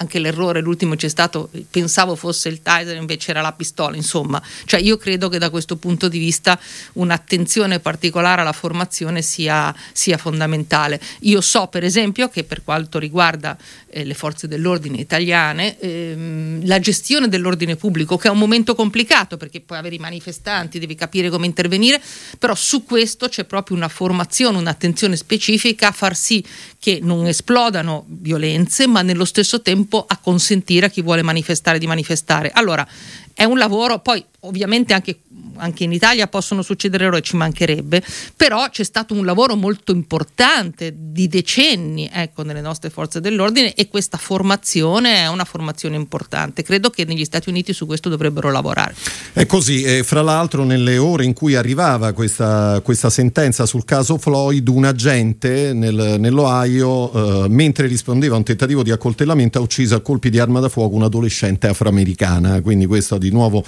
anche 0.00 0.18
l'errore, 0.18 0.60
l'ultimo 0.60 0.94
c'è 0.94 1.08
stato, 1.08 1.50
pensavo 1.70 2.16
fosse 2.16 2.48
il 2.48 2.62
taser, 2.62 2.96
invece 2.96 3.30
era 3.30 3.42
la 3.42 3.52
pistola, 3.52 3.96
insomma, 3.96 4.42
cioè 4.64 4.80
io 4.80 4.96
credo 4.96 5.28
che 5.28 5.38
da 5.38 5.50
questo 5.50 5.76
punto 5.76 6.08
di 6.08 6.18
vista 6.18 6.58
un'attenzione 6.94 7.80
particolare 7.80 8.40
alla 8.40 8.52
formazione 8.52 9.20
sia, 9.20 9.74
sia 9.92 10.16
fondamentale. 10.16 10.98
Io 11.20 11.42
so 11.42 11.66
per 11.66 11.84
esempio 11.84 12.28
che 12.28 12.44
per 12.44 12.64
quanto 12.64 12.98
riguarda 12.98 13.56
eh, 13.90 14.04
le 14.04 14.14
forze 14.14 14.48
dell'ordine 14.48 14.98
italiane, 14.98 15.78
ehm, 15.78 16.66
la 16.66 16.78
gestione 16.78 17.28
dell'ordine 17.28 17.76
pubblico, 17.76 18.16
che 18.16 18.28
è 18.28 18.30
un 18.30 18.38
momento 18.38 18.74
complicato 18.74 19.36
perché 19.36 19.60
puoi 19.60 19.78
avere 19.78 19.96
i 19.96 19.98
manifestanti, 19.98 20.78
devi 20.78 20.94
capire 20.94 21.28
come 21.28 21.44
intervenire, 21.44 22.00
però 22.38 22.54
su 22.54 22.84
questo 22.84 23.28
c'è 23.28 23.44
proprio 23.44 23.76
una 23.76 23.88
formazione, 23.88 24.56
un'attenzione 24.56 25.16
specifica 25.16 25.88
a 25.88 25.92
far 25.92 26.16
sì 26.16 26.42
che 26.78 27.00
non 27.02 27.26
esplodano 27.26 28.06
violenze, 28.08 28.86
ma 28.86 29.02
nello 29.02 29.26
stesso 29.26 29.60
tempo 29.60 29.89
a 29.98 30.18
consentire 30.18 30.86
a 30.86 30.88
chi 30.88 31.02
vuole 31.02 31.22
manifestare 31.22 31.78
di 31.78 31.86
manifestare. 31.86 32.50
Allora, 32.52 32.86
è 33.34 33.44
un 33.44 33.58
lavoro, 33.58 34.00
poi 34.00 34.24
ovviamente 34.40 34.92
anche 34.92 35.20
anche 35.56 35.84
in 35.84 35.92
Italia 35.92 36.26
possono 36.26 36.62
succedere 36.62 37.04
errori, 37.04 37.22
ci 37.22 37.36
mancherebbe, 37.36 38.02
però 38.36 38.68
c'è 38.68 38.84
stato 38.84 39.14
un 39.14 39.24
lavoro 39.24 39.56
molto 39.56 39.92
importante 39.92 40.94
di 40.96 41.28
decenni 41.28 42.08
ecco, 42.12 42.42
nelle 42.42 42.60
nostre 42.60 42.90
forze 42.90 43.20
dell'ordine 43.20 43.74
e 43.74 43.88
questa 43.88 44.16
formazione 44.16 45.16
è 45.16 45.28
una 45.28 45.44
formazione 45.44 45.96
importante. 45.96 46.62
Credo 46.62 46.90
che 46.90 47.04
negli 47.04 47.24
Stati 47.24 47.48
Uniti 47.48 47.72
su 47.72 47.86
questo 47.86 48.08
dovrebbero 48.08 48.50
lavorare. 48.50 48.94
È 49.32 49.46
così, 49.46 49.82
e 49.82 50.02
fra 50.02 50.22
l'altro 50.22 50.64
nelle 50.64 50.98
ore 50.98 51.24
in 51.24 51.32
cui 51.32 51.54
arrivava 51.54 52.12
questa, 52.12 52.80
questa 52.82 53.10
sentenza 53.10 53.66
sul 53.66 53.84
caso 53.84 54.18
Floyd, 54.18 54.66
un 54.68 54.84
agente 54.84 55.72
nel, 55.72 56.16
nell'Ohio, 56.18 57.44
eh, 57.44 57.48
mentre 57.48 57.86
rispondeva 57.86 58.34
a 58.34 58.38
un 58.38 58.44
tentativo 58.44 58.82
di 58.82 58.90
accoltellamento, 58.90 59.58
ha 59.58 59.62
ucciso 59.62 59.94
a 59.94 60.00
colpi 60.00 60.30
di 60.30 60.38
arma 60.38 60.60
da 60.60 60.68
fuoco 60.68 60.94
un'adolescente 60.96 61.68
afroamericana, 61.68 62.60
quindi 62.60 62.86
questo 62.86 63.18
di 63.18 63.30
nuovo 63.30 63.64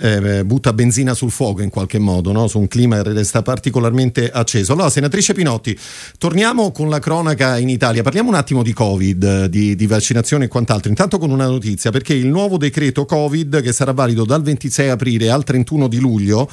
eh, 0.00 0.44
butta 0.44 0.72
benzina 0.72 1.14
sul 1.18 1.32
fuoco 1.32 1.62
in 1.62 1.68
qualche 1.68 1.98
modo, 1.98 2.30
no? 2.30 2.46
su 2.46 2.60
un 2.60 2.68
clima 2.68 3.02
che 3.02 3.12
resta 3.12 3.42
particolarmente 3.42 4.30
acceso. 4.30 4.72
Allora, 4.72 4.88
senatrice 4.88 5.34
Pinotti, 5.34 5.76
torniamo 6.16 6.70
con 6.70 6.88
la 6.88 7.00
cronaca 7.00 7.58
in 7.58 7.68
Italia, 7.68 8.02
parliamo 8.02 8.28
un 8.28 8.36
attimo 8.36 8.62
di 8.62 8.72
Covid, 8.72 9.46
di, 9.46 9.74
di 9.74 9.86
vaccinazione 9.86 10.44
e 10.44 10.48
quant'altro. 10.48 10.88
Intanto 10.88 11.18
con 11.18 11.30
una 11.30 11.46
notizia, 11.46 11.90
perché 11.90 12.14
il 12.14 12.28
nuovo 12.28 12.56
decreto 12.56 13.04
Covid 13.04 13.60
che 13.60 13.72
sarà 13.72 13.92
valido 13.92 14.24
dal 14.24 14.42
26 14.42 14.88
aprile 14.88 15.30
al 15.30 15.42
31 15.42 15.88
di 15.88 15.98
luglio 15.98 16.48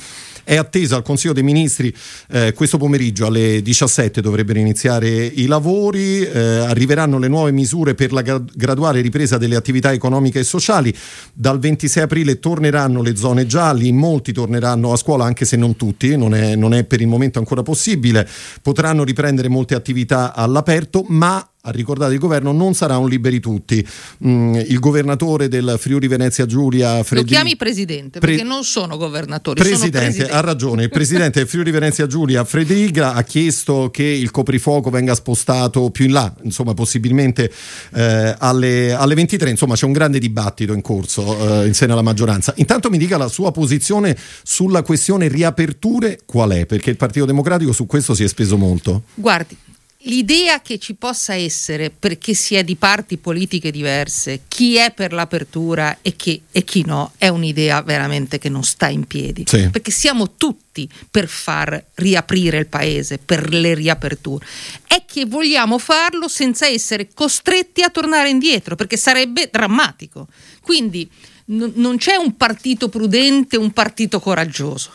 è 0.45 0.55
atteso 0.55 0.95
al 0.95 1.01
Consiglio 1.01 1.33
dei 1.33 1.43
Ministri 1.43 1.93
eh, 2.29 2.53
questo 2.53 2.77
pomeriggio 2.77 3.25
alle 3.25 3.61
17 3.61 4.21
dovrebbero 4.21 4.59
iniziare 4.59 5.09
i 5.09 5.47
lavori, 5.47 6.21
eh, 6.21 6.39
arriveranno 6.39 7.17
le 7.17 7.27
nuove 7.27 7.51
misure 7.51 7.95
per 7.95 8.13
la 8.13 8.21
graduale 8.21 9.01
ripresa 9.01 9.37
delle 9.37 9.55
attività 9.55 9.91
economiche 9.91 10.39
e 10.39 10.43
sociali. 10.43 10.95
Dal 11.33 11.59
26 11.59 12.03
aprile 12.03 12.39
torneranno 12.39 13.01
le 13.01 13.15
zone 13.15 13.45
gialle, 13.45 13.91
molti 13.91 14.31
torneranno 14.31 14.93
a 14.93 14.97
scuola 14.97 15.25
anche 15.25 15.45
se 15.45 15.57
non 15.57 15.75
tutti, 15.75 16.15
non 16.15 16.33
è, 16.33 16.55
non 16.55 16.73
è 16.73 16.83
per 16.83 17.01
il 17.01 17.07
momento 17.07 17.39
ancora 17.39 17.63
possibile, 17.63 18.27
potranno 18.61 19.03
riprendere 19.03 19.49
molte 19.49 19.75
attività 19.75 20.33
all'aperto, 20.33 21.03
ma 21.07 21.45
ha 21.65 21.71
ricordato 21.71 22.11
il 22.11 22.19
governo, 22.19 22.51
non 22.51 22.73
sarà 22.73 22.97
un 22.97 23.09
liberi 23.09 23.39
tutti. 23.39 23.85
Mm, 24.25 24.55
il 24.55 24.79
governatore 24.79 25.47
del 25.47 25.75
Friuli 25.79 26.07
Venezia 26.07 26.45
Giulia, 26.45 27.03
Fredri... 27.03 27.29
Lo 27.29 27.35
chiami 27.35 27.55
presidente, 27.55 28.19
perché 28.19 28.37
Pre... 28.37 28.45
non 28.45 28.63
sono 28.63 28.97
governatori. 28.97 29.59
Presidente, 29.59 29.97
sono 29.97 30.05
presidente, 30.05 30.33
ha 30.33 30.41
ragione. 30.41 30.83
Il 30.83 30.89
presidente 30.89 31.39
del 31.39 31.47
Friuli 31.47 31.71
Venezia 31.71 32.05
Giulia, 32.05 32.43
Fredriga, 32.43 33.13
ha 33.13 33.23
chiesto 33.23 33.89
che 33.91 34.03
il 34.03 34.29
coprifuoco 34.29 34.89
venga 34.91 35.15
spostato 35.15 35.89
più 35.89 36.05
in 36.05 36.11
là, 36.11 36.33
insomma, 36.43 36.73
possibilmente 36.73 37.51
eh, 37.93 38.35
alle, 38.37 38.93
alle, 38.93 39.15
23. 39.15 39.49
Insomma, 39.49 39.75
c'è 39.75 39.85
un 39.85 39.93
grande 39.93 40.19
dibattito 40.19 40.73
in 40.73 40.81
corso 40.81 41.61
eh, 41.61 41.67
in 41.67 41.73
seno 41.73 41.93
alla 41.93 42.03
maggioranza. 42.03 42.53
Intanto 42.57 42.89
mi 42.89 42.97
dica 42.97 43.17
la 43.17 43.27
sua 43.27 43.51
posizione 43.51 44.15
sulla 44.43 44.83
questione 44.83 45.27
riaperture, 45.27 46.19
qual 46.25 46.51
è? 46.51 46.65
Perché 46.67 46.91
il 46.91 46.97
Partito 46.97 47.25
Democratico 47.25 47.71
su 47.71 47.87
questo 47.87 48.13
si 48.13 48.23
è 48.23 48.27
speso 48.27 48.55
molto. 48.55 49.03
Guardi, 49.15 49.57
l'idea 50.05 50.61
che 50.61 50.79
ci 50.79 50.95
possa 50.95 51.33
essere, 51.33 51.89
perché 51.89 52.33
si 52.33 52.55
è 52.55 52.63
di 52.63 52.75
parti 52.75 53.17
politiche 53.17 53.71
diverse, 53.71 54.41
chi 54.47 54.75
è 54.75 54.91
per 54.91 55.13
l'apertura 55.13 55.99
e 56.01 56.15
chi, 56.15 56.41
e 56.51 56.63
chi 56.63 56.83
no, 56.85 57.13
è 57.17 57.27
un'idea 57.27 57.81
veramente 57.81 58.37
che 58.37 58.49
non 58.49 58.63
sta 58.63 58.87
in 58.87 59.05
piedi. 59.05 59.43
Sì. 59.47 59.69
Perché 59.69 59.91
siamo 59.91 60.35
tutti 60.35 60.89
per 61.09 61.27
far 61.27 61.83
riaprire 61.95 62.57
il 62.57 62.67
paese, 62.67 63.17
per 63.17 63.49
le 63.53 63.73
riaperture. 63.73 64.45
È 64.85 65.03
che 65.05 65.25
vogliamo 65.25 65.77
farlo 65.77 66.27
senza 66.27 66.67
essere 66.67 67.09
costretti 67.13 67.81
a 67.81 67.89
tornare 67.89 68.29
indietro, 68.29 68.75
perché 68.75 68.97
sarebbe 68.97 69.49
drammatico. 69.51 70.27
Quindi 70.61 71.09
n- 71.45 71.73
non 71.75 71.97
c'è 71.97 72.15
un 72.15 72.35
partito 72.37 72.89
prudente, 72.89 73.57
un 73.57 73.71
partito 73.71 74.19
coraggioso. 74.19 74.93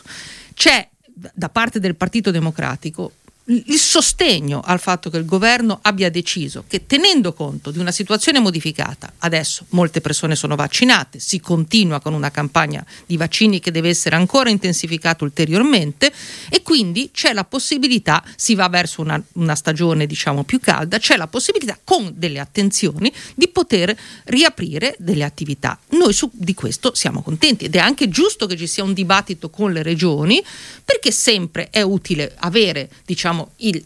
C'è 0.53 0.87
da 1.33 1.49
parte 1.49 1.79
del 1.79 1.95
Partito 1.95 2.31
Democratico 2.31 3.13
il 3.51 3.77
sostegno 3.77 4.61
al 4.63 4.79
fatto 4.79 5.09
che 5.09 5.17
il 5.17 5.25
governo 5.25 5.79
abbia 5.81 6.09
deciso 6.09 6.63
che 6.67 6.85
tenendo 6.85 7.33
conto 7.33 7.71
di 7.71 7.79
una 7.79 7.91
situazione 7.91 8.39
modificata, 8.39 9.11
adesso 9.19 9.65
molte 9.69 9.99
persone 9.99 10.35
sono 10.35 10.55
vaccinate, 10.55 11.19
si 11.19 11.39
continua 11.39 11.99
con 11.99 12.13
una 12.13 12.31
campagna 12.31 12.85
di 13.05 13.17
vaccini 13.17 13.59
che 13.59 13.71
deve 13.71 13.89
essere 13.89 14.15
ancora 14.15 14.49
intensificata 14.49 15.23
ulteriormente 15.23 16.11
e 16.49 16.61
quindi 16.61 17.09
c'è 17.11 17.33
la 17.33 17.43
possibilità, 17.43 18.23
si 18.35 18.55
va 18.55 18.69
verso 18.69 19.01
una, 19.01 19.21
una 19.33 19.55
stagione 19.55 20.05
diciamo 20.05 20.43
più 20.43 20.59
calda, 20.59 20.97
c'è 20.97 21.17
la 21.17 21.27
possibilità 21.27 21.77
con 21.83 22.13
delle 22.15 22.39
attenzioni 22.39 23.11
di 23.35 23.47
poter 23.49 23.95
riaprire 24.25 24.95
delle 24.99 25.23
attività. 25.23 25.77
Noi 25.89 26.13
su, 26.13 26.29
di 26.33 26.53
questo 26.53 26.93
siamo 26.93 27.21
contenti 27.21 27.65
ed 27.65 27.75
è 27.75 27.79
anche 27.79 28.07
giusto 28.07 28.45
che 28.45 28.55
ci 28.55 28.67
sia 28.67 28.83
un 28.83 28.93
dibattito 28.93 29.49
con 29.49 29.73
le 29.73 29.83
regioni 29.83 30.41
perché 30.85 31.11
sempre 31.11 31.69
è 31.69 31.81
utile 31.81 32.33
avere 32.39 32.89
diciamo 33.05 33.40
diciamo, 33.41 33.51
il 33.57 33.83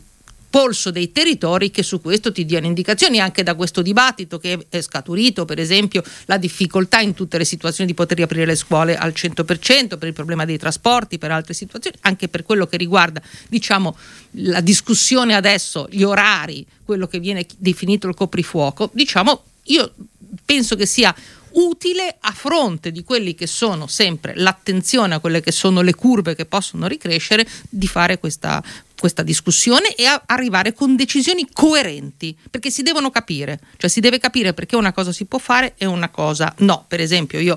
polso 0.50 0.90
dei 0.90 1.12
territori 1.12 1.70
che 1.70 1.84
su 1.84 2.00
questo 2.00 2.32
ti 2.32 2.46
diano 2.46 2.66
indicazioni 2.66 3.20
anche 3.20 3.44
da 3.44 3.56
questo 3.56 3.82
dibattito 3.82 4.38
che 4.38 4.68
è 4.70 4.80
scaturito 4.80 5.44
per 5.44 5.60
esempio 5.60 6.02
la 6.28 6.38
difficoltà 6.38 7.02
in 7.02 7.14
tutte 7.14 7.38
le 7.38 7.44
situazioni 7.44 7.90
di 7.90 7.94
poter 7.94 8.16
riaprire 8.16 8.46
le 8.46 8.56
scuole 8.56 8.96
al 8.96 9.12
100% 9.14 9.98
per 9.98 10.08
il 10.08 10.14
problema 10.14 10.46
dei 10.46 10.58
trasporti 10.58 11.18
per 11.18 11.32
altre 11.32 11.54
situazioni 11.54 11.98
anche 12.02 12.30
per 12.30 12.44
quello 12.44 12.68
che 12.68 12.78
riguarda 12.78 13.22
diciamo 13.50 13.98
la 14.32 14.62
discussione 14.62 15.36
adesso 15.36 15.88
gli 15.92 16.04
orari 16.04 16.66
quello 16.86 17.08
che 17.08 17.20
viene 17.20 17.46
definito 17.58 18.08
il 18.08 18.16
coprifuoco 18.16 18.90
diciamo 18.94 19.44
io 19.64 19.94
penso 20.46 20.78
che 20.78 20.86
sia 20.86 21.14
utile 21.56 22.18
a 22.20 22.32
fronte 22.32 22.92
di 22.92 23.04
quelli 23.04 23.36
che 23.36 23.48
sono 23.48 23.88
sempre 23.88 24.34
l'attenzione 24.36 25.16
a 25.16 25.20
quelle 25.20 25.42
che 25.42 25.52
sono 25.52 25.82
le 25.82 25.94
curve 25.94 26.36
che 26.36 26.46
possono 26.46 26.88
ricrescere 26.88 27.46
di 27.70 27.88
fare 27.88 28.20
questa, 28.20 28.64
questa 29.06 29.22
discussione 29.22 29.94
e 29.94 30.06
arrivare 30.26 30.74
con 30.74 30.96
decisioni 30.96 31.48
coerenti, 31.54 32.36
perché 32.50 32.72
si 32.72 32.82
devono 32.82 33.12
capire, 33.12 33.60
cioè 33.78 33.88
si 33.88 34.00
deve 34.00 34.18
capire 34.18 34.56
perché 34.56 34.76
una 34.76 34.94
cosa 34.94 35.12
si 35.12 35.26
può 35.26 35.38
fare 35.38 35.76
e 35.78 35.86
una 35.86 36.10
cosa 36.10 36.52
no. 36.60 36.86
Per 36.88 37.00
esempio, 37.00 37.38
io 37.38 37.56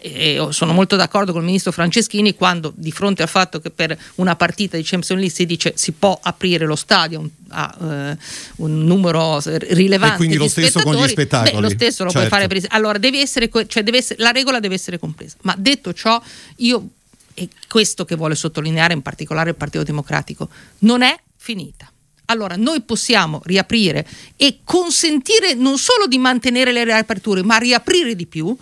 eh, 0.00 0.46
sono 0.50 0.72
molto 0.72 0.94
d'accordo 0.94 1.32
con 1.32 1.40
il 1.40 1.48
ministro 1.48 1.72
Franceschini 1.72 2.36
quando 2.36 2.72
di 2.76 2.92
fronte 2.92 3.22
al 3.22 3.28
fatto 3.28 3.58
che 3.58 3.70
per 3.70 3.98
una 4.16 4.36
partita 4.36 4.76
di 4.76 4.84
Champions 4.84 5.20
League 5.20 5.34
si 5.34 5.46
dice 5.46 5.72
si 5.74 5.90
può 5.90 6.16
aprire 6.22 6.64
lo 6.64 6.76
stadio 6.76 7.28
a 7.48 7.76
eh, 7.80 8.16
un 8.58 8.84
numero 8.84 9.40
rilevante 9.42 10.14
e 10.14 10.16
quindi 10.18 10.36
lo 10.36 10.46
stesso 10.46 10.80
con 10.80 10.94
gli 10.94 11.08
spettacoli. 11.08 11.56
Beh, 11.56 11.60
lo 11.60 11.70
stesso 11.70 12.04
lo 12.04 12.10
certo. 12.10 12.28
puoi 12.28 12.40
fare 12.40 12.46
per 12.46 12.68
allora 12.68 12.98
deve 12.98 13.18
essere, 13.18 13.50
cioè 13.66 13.82
deve 13.82 13.98
essere, 13.98 14.22
la 14.22 14.30
regola 14.30 14.60
deve 14.60 14.76
essere 14.76 15.00
compresa. 15.00 15.34
Ma 15.42 15.56
detto 15.58 15.92
ciò, 15.92 16.22
io 16.58 16.88
e 17.34 17.48
questo 17.68 18.04
che 18.04 18.16
vuole 18.16 18.34
sottolineare 18.34 18.94
in 18.94 19.02
particolare 19.02 19.50
il 19.50 19.56
Partito 19.56 19.82
Democratico, 19.84 20.48
non 20.80 21.02
è 21.02 21.18
finita. 21.36 21.90
Allora 22.26 22.56
noi 22.56 22.80
possiamo 22.80 23.42
riaprire 23.44 24.06
e 24.36 24.60
consentire 24.64 25.52
non 25.52 25.76
solo 25.76 26.06
di 26.06 26.16
mantenere 26.16 26.72
le 26.72 26.84
riaperture, 26.84 27.42
ma 27.42 27.58
riaprire 27.58 28.16
di 28.16 28.26
più 28.26 28.56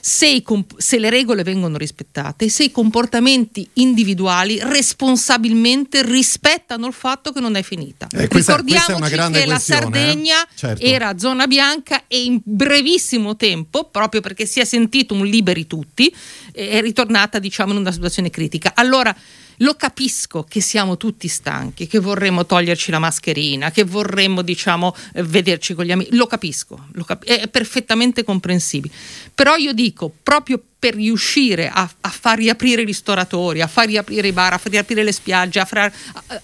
se, 0.00 0.26
i, 0.26 0.44
se, 0.76 0.98
le 0.98 1.10
regole 1.10 1.42
vengono 1.42 1.76
rispettate, 1.76 2.48
se 2.48 2.64
i 2.64 2.70
comportamenti 2.70 3.68
individuali 3.74 4.58
responsabilmente 4.60 6.02
rispettano 6.02 6.86
il 6.86 6.92
fatto 6.92 7.32
che 7.32 7.40
non 7.40 7.56
è 7.56 7.62
finita. 7.62 8.06
Eh, 8.10 8.28
questa, 8.28 8.56
Ricordiamoci 8.56 9.14
questa 9.14 9.30
che 9.30 9.46
la 9.46 9.56
eh? 9.56 9.60
Sardegna 9.60 10.42
eh? 10.42 10.48
certo. 10.54 10.84
era 10.84 11.18
zona 11.18 11.46
bianca 11.46 12.04
e 12.06 12.24
in 12.24 12.40
brevissimo 12.42 13.36
tempo, 13.36 13.84
proprio 13.84 14.20
perché 14.20 14.46
si 14.46 14.60
è 14.60 14.64
sentito 14.64 15.14
un 15.14 15.26
liberi 15.26 15.66
tutti, 15.66 16.14
è 16.52 16.80
ritornata 16.80 17.38
diciamo 17.38 17.72
in 17.72 17.78
una 17.78 17.92
situazione 17.92 18.30
critica. 18.30 18.72
Allora 18.74 19.14
lo 19.60 19.74
capisco 19.74 20.44
che 20.44 20.60
siamo 20.60 20.96
tutti 20.96 21.28
stanchi, 21.28 21.86
che 21.86 21.98
vorremmo 21.98 22.46
toglierci 22.46 22.90
la 22.90 22.98
mascherina, 22.98 23.70
che 23.70 23.84
vorremmo, 23.84 24.42
diciamo, 24.42 24.94
eh, 25.14 25.22
vederci 25.22 25.74
con 25.74 25.84
gli 25.84 25.92
amici. 25.92 26.14
Lo 26.16 26.26
capisco, 26.26 26.86
lo 26.92 27.04
cap- 27.04 27.24
è 27.24 27.48
perfettamente 27.48 28.24
comprensibile. 28.24 28.94
Però 29.34 29.56
io 29.56 29.72
dico, 29.72 30.12
proprio 30.22 30.62
per 30.80 30.94
riuscire 30.94 31.68
a, 31.68 31.88
a, 32.00 32.08
far 32.08 32.38
riaprire 32.38 32.82
i 32.82 32.86
ristoratori, 32.86 33.60
a 33.60 33.66
far 33.66 33.86
riaprire 33.86 34.28
i 34.28 34.32
bar, 34.32 34.54
a 34.54 34.58
far 34.58 34.72
riaprire 34.72 35.04
le 35.04 35.12
spiagge, 35.12 35.60
a, 35.60 35.66
far, 35.66 35.92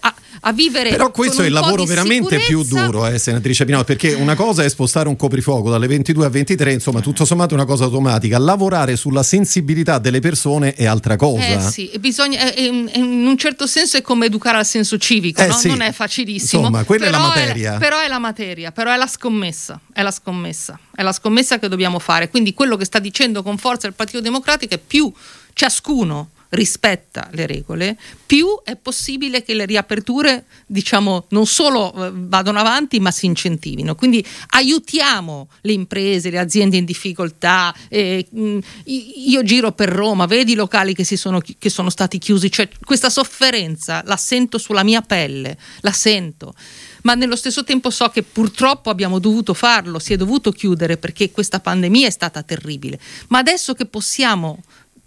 a, 0.00 0.14
a 0.47 0.53
vivere. 0.53 0.91
Però 0.91 1.11
questo 1.11 1.43
è 1.43 1.47
il 1.47 1.53
lavoro 1.53 1.85
veramente 1.85 2.38
più 2.38 2.62
duro, 2.62 3.07
eh, 3.07 3.19
senatrice 3.19 3.65
Pinano, 3.65 3.85
perché 3.85 4.15
una 4.15 4.35
cosa 4.35 4.62
è 4.62 4.69
spostare 4.69 5.09
un 5.09 5.17
coprifuoco 5.17 5.71
dalle 5.71 5.88
22 5.88 6.25
a 6.25 6.29
23, 6.29 6.73
insomma, 6.73 7.00
tutto 7.00 7.25
sommato 7.25 7.50
è 7.50 7.55
una 7.55 7.65
cosa 7.65 7.85
automatica. 7.85 8.38
Lavorare 8.38 8.97
sulla 8.97 9.25
sensibilità 9.25 9.99
delle 9.99 10.21
persone 10.21 10.75
è 10.75 10.87
altra 10.87 11.17
cosa. 11.17 11.47
Eh 11.47 11.61
sì, 11.61 11.91
bisogna, 11.99 12.38
è, 12.38 12.61
in 12.61 13.26
un 13.26 13.37
certo 13.37 13.67
senso 13.67 13.97
è 13.97 14.03
come 14.03 14.26
educare 14.26 14.59
al 14.59 14.67
senso 14.67 14.97
civico, 14.99 15.43
eh 15.43 15.49
no? 15.49 15.55
sì. 15.55 15.69
non 15.69 15.81
è 15.81 15.91
facilissimo. 15.93 16.62
Insomma, 16.62 16.85
quella 16.85 17.07
è 17.07 17.11
la 17.11 17.19
materia. 17.19 17.75
È, 17.75 17.79
però 17.79 18.00
è 18.00 18.09
la 18.09 18.19
materia, 18.19 18.71
però 18.71 18.93
è 18.93 18.97
la 18.97 19.09
scommessa, 19.09 19.81
è 19.93 20.03
la 20.03 20.12
scommessa, 20.12 20.79
è 20.95 21.03
la 21.03 21.12
scommessa 21.12 21.59
che 21.59 21.69
dobbiamo 21.69 21.99
fare. 21.99 22.31
Quindi 22.31 22.55
quello 22.55 22.76
che 22.76 22.85
sta 22.85 23.00
dicendo 23.00 23.43
con 23.43 23.59
forza 23.59 23.88
il 23.88 23.95
Partito 23.95 24.21
Democratico 24.21 24.75
è 24.75 24.79
più 24.79 25.12
ciascuno 25.53 26.31
rispetta 26.50 27.29
le 27.33 27.47
regole, 27.47 27.97
più 28.26 28.61
è 28.62 28.76
possibile 28.76 29.43
che 29.43 29.55
le 29.55 29.67
riaperture, 29.67 30.45
diciamo, 30.67 31.26
non 31.31 31.47
solo 31.47 31.93
eh, 31.93 32.11
vadano 32.12 32.59
avanti, 32.59 33.00
ma 33.00 33.11
si 33.11 33.26
incentivino. 33.26 33.95
Quindi 33.95 34.25
aiutiamo 34.50 35.49
le 35.62 35.73
imprese, 35.73 36.31
le 36.31 36.38
aziende 36.38 36.76
in 36.76 36.85
difficoltà. 36.85 37.75
Eh, 37.88 38.26
io 38.85 39.43
giro 39.43 39.73
per 39.73 39.88
Roma, 39.88 40.26
vedi 40.26 40.53
i 40.53 40.57
locali 40.57 40.95
che, 40.95 41.05
sono, 41.05 41.41
che 41.41 41.71
sono 41.71 41.91
stati 41.91 42.19
chiusi, 42.19 42.50
cioè, 42.50 42.69
questa 42.85 43.11
sofferenza 43.11 44.03
la 44.07 44.17
sento 44.17 44.59
sulla 44.59 44.83
mia 44.83 45.00
pelle, 45.03 45.57
la 45.81 45.93
sento 45.93 46.55
ma 47.07 47.15
nello 47.15 47.37
stesso 47.37 47.62
tempo 47.62 47.88
so 47.91 48.09
che 48.09 48.25
purtroppo 48.25 48.91
abbiamo 48.91 49.21
dovuto 49.21 49.55
farlo, 49.55 50.00
si 50.00 50.12
è 50.12 50.17
dovuto 50.17 50.50
chiudere 50.50 50.97
perché 50.97 51.31
questa 51.31 51.61
pandemia 51.61 52.09
è 52.09 52.11
stata 52.11 52.43
terribile. 52.43 52.99
Ma 53.29 53.38
adesso 53.38 53.75
che 53.75 53.87
possiamo 53.87 54.61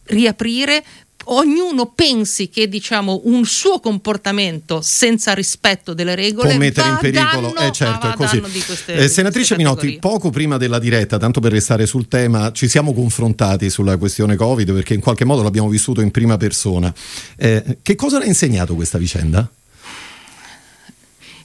riaprire, 0.05 0.83
ognuno 1.31 1.91
pensi 1.93 2.49
che 2.49 2.67
diciamo, 2.67 3.21
un 3.25 3.45
suo 3.45 3.79
comportamento 3.79 4.81
senza 4.81 5.33
rispetto 5.33 5.93
delle 5.93 6.15
regole 6.15 6.49
può 6.49 6.57
mettere 6.57 6.89
in 6.89 6.97
pericolo 6.99 7.51
danno, 7.53 7.67
eh, 7.67 7.71
certo, 7.71 8.09
è 8.09 8.13
così. 8.13 8.39
Queste, 8.39 8.93
eh, 8.93 9.07
senatrice 9.07 9.55
Minotti 9.55 9.97
poco 9.99 10.29
prima 10.29 10.57
della 10.57 10.79
diretta 10.79 11.17
tanto 11.17 11.39
per 11.39 11.51
restare 11.51 11.85
sul 11.85 12.07
tema 12.07 12.51
ci 12.51 12.67
siamo 12.67 12.93
confrontati 12.93 13.69
sulla 13.69 13.97
questione 13.97 14.35
covid 14.35 14.73
perché 14.73 14.93
in 14.93 15.01
qualche 15.01 15.25
modo 15.25 15.43
l'abbiamo 15.43 15.69
vissuto 15.69 16.01
in 16.01 16.11
prima 16.11 16.37
persona 16.37 16.93
eh, 17.37 17.77
che 17.81 17.95
cosa 17.95 18.17
le 18.17 18.25
ha 18.25 18.27
insegnato 18.27 18.75
questa 18.75 18.97
vicenda? 18.97 19.49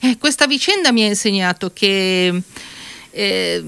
Eh, 0.00 0.18
questa 0.18 0.46
vicenda 0.46 0.92
mi 0.92 1.02
ha 1.02 1.06
insegnato 1.06 1.70
che 1.72 2.42
eh, 3.14 3.62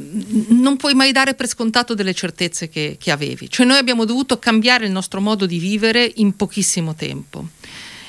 non 0.49 0.77
puoi 0.77 0.95
mai 0.95 1.13
dare 1.13 1.35
per 1.35 1.47
scontato 1.47 1.95
delle 1.95 2.15
certezze 2.15 2.69
che, 2.69 2.97
che 2.99 3.11
avevi. 3.11 3.49
Cioè 3.49 3.65
noi 3.65 3.79
abbiamo 3.79 4.05
dovuto 4.05 4.39
cambiare 4.39 4.87
il 4.87 4.91
nostro 4.91 5.21
modo 5.21 5.47
di 5.47 5.59
vivere 5.59 6.11
in 6.17 6.35
pochissimo 6.35 6.95
tempo. 6.95 7.47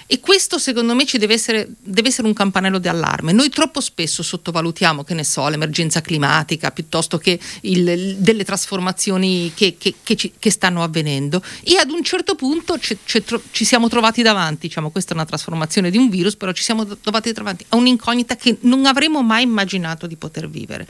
E 0.10 0.22
questo 0.22 0.58
secondo 0.58 0.96
me 0.96 1.06
ci 1.06 1.18
deve 1.18 1.34
essere, 1.34 1.68
deve 1.80 2.08
essere 2.08 2.28
un 2.28 2.34
campanello 2.34 2.78
di 2.78 2.88
allarme. 2.88 3.34
Noi 3.34 3.50
troppo 3.50 3.82
spesso 3.82 4.24
sottovalutiamo, 4.24 5.04
che 5.04 5.14
ne 5.14 5.26
so, 5.26 5.46
l'emergenza 5.50 6.00
climatica 6.00 6.72
piuttosto 6.72 7.18
che 7.18 7.38
il, 7.62 8.16
delle 8.16 8.46
trasformazioni 8.46 9.52
che, 9.54 9.76
che, 9.78 9.96
che, 10.02 10.16
ci, 10.16 10.32
che, 10.40 10.50
stanno 10.50 10.82
avvenendo 10.82 11.44
e 11.62 11.76
ad 11.76 11.90
un 11.90 12.02
certo 12.04 12.36
punto 12.36 12.80
ci, 12.80 12.98
ci, 13.04 13.22
ci, 13.52 13.66
siamo 13.66 13.90
trovati 13.90 14.22
davanti, 14.22 14.68
diciamo 14.68 14.92
questa 14.92 15.12
è 15.12 15.16
una 15.16 15.26
trasformazione 15.26 15.92
di 15.92 15.98
un 15.98 16.10
virus, 16.10 16.38
però 16.38 16.54
ci 16.54 16.64
siamo 16.64 16.86
trovati 16.86 17.34
davanti 17.34 17.66
a 17.68 17.76
un'incognita 17.76 18.38
che 18.38 18.60
non 18.62 18.86
avremmo 18.86 19.22
mai 19.22 19.44
immaginato 19.44 20.08
di 20.08 20.16
poter 20.16 20.50
vivere. 20.50 20.88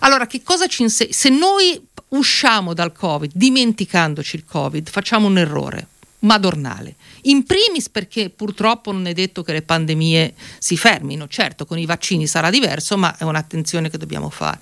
Allora, 0.00 0.26
che 0.26 0.42
cosa 0.42 0.66
ci 0.66 0.82
insegna? 0.82 1.12
Se 1.12 1.28
noi 1.28 1.80
usciamo 2.08 2.74
dal 2.74 2.90
Covid 2.90 3.30
dimenticandoci 3.32 4.34
il 4.34 4.44
Covid, 4.44 4.88
facciamo 4.88 5.28
un 5.28 5.38
errore 5.38 5.86
madornale. 6.20 6.96
In 7.22 7.44
primis 7.44 7.88
perché 7.88 8.30
purtroppo 8.30 8.92
non 8.92 9.06
è 9.06 9.12
detto 9.12 9.42
che 9.42 9.52
le 9.52 9.62
pandemie 9.62 10.34
si 10.58 10.76
fermino, 10.76 11.28
certo 11.28 11.66
con 11.66 11.78
i 11.78 11.86
vaccini 11.86 12.26
sarà 12.26 12.50
diverso, 12.50 12.96
ma 12.96 13.16
è 13.16 13.24
un'attenzione 13.24 13.90
che 13.90 13.98
dobbiamo 13.98 14.30
fare. 14.30 14.58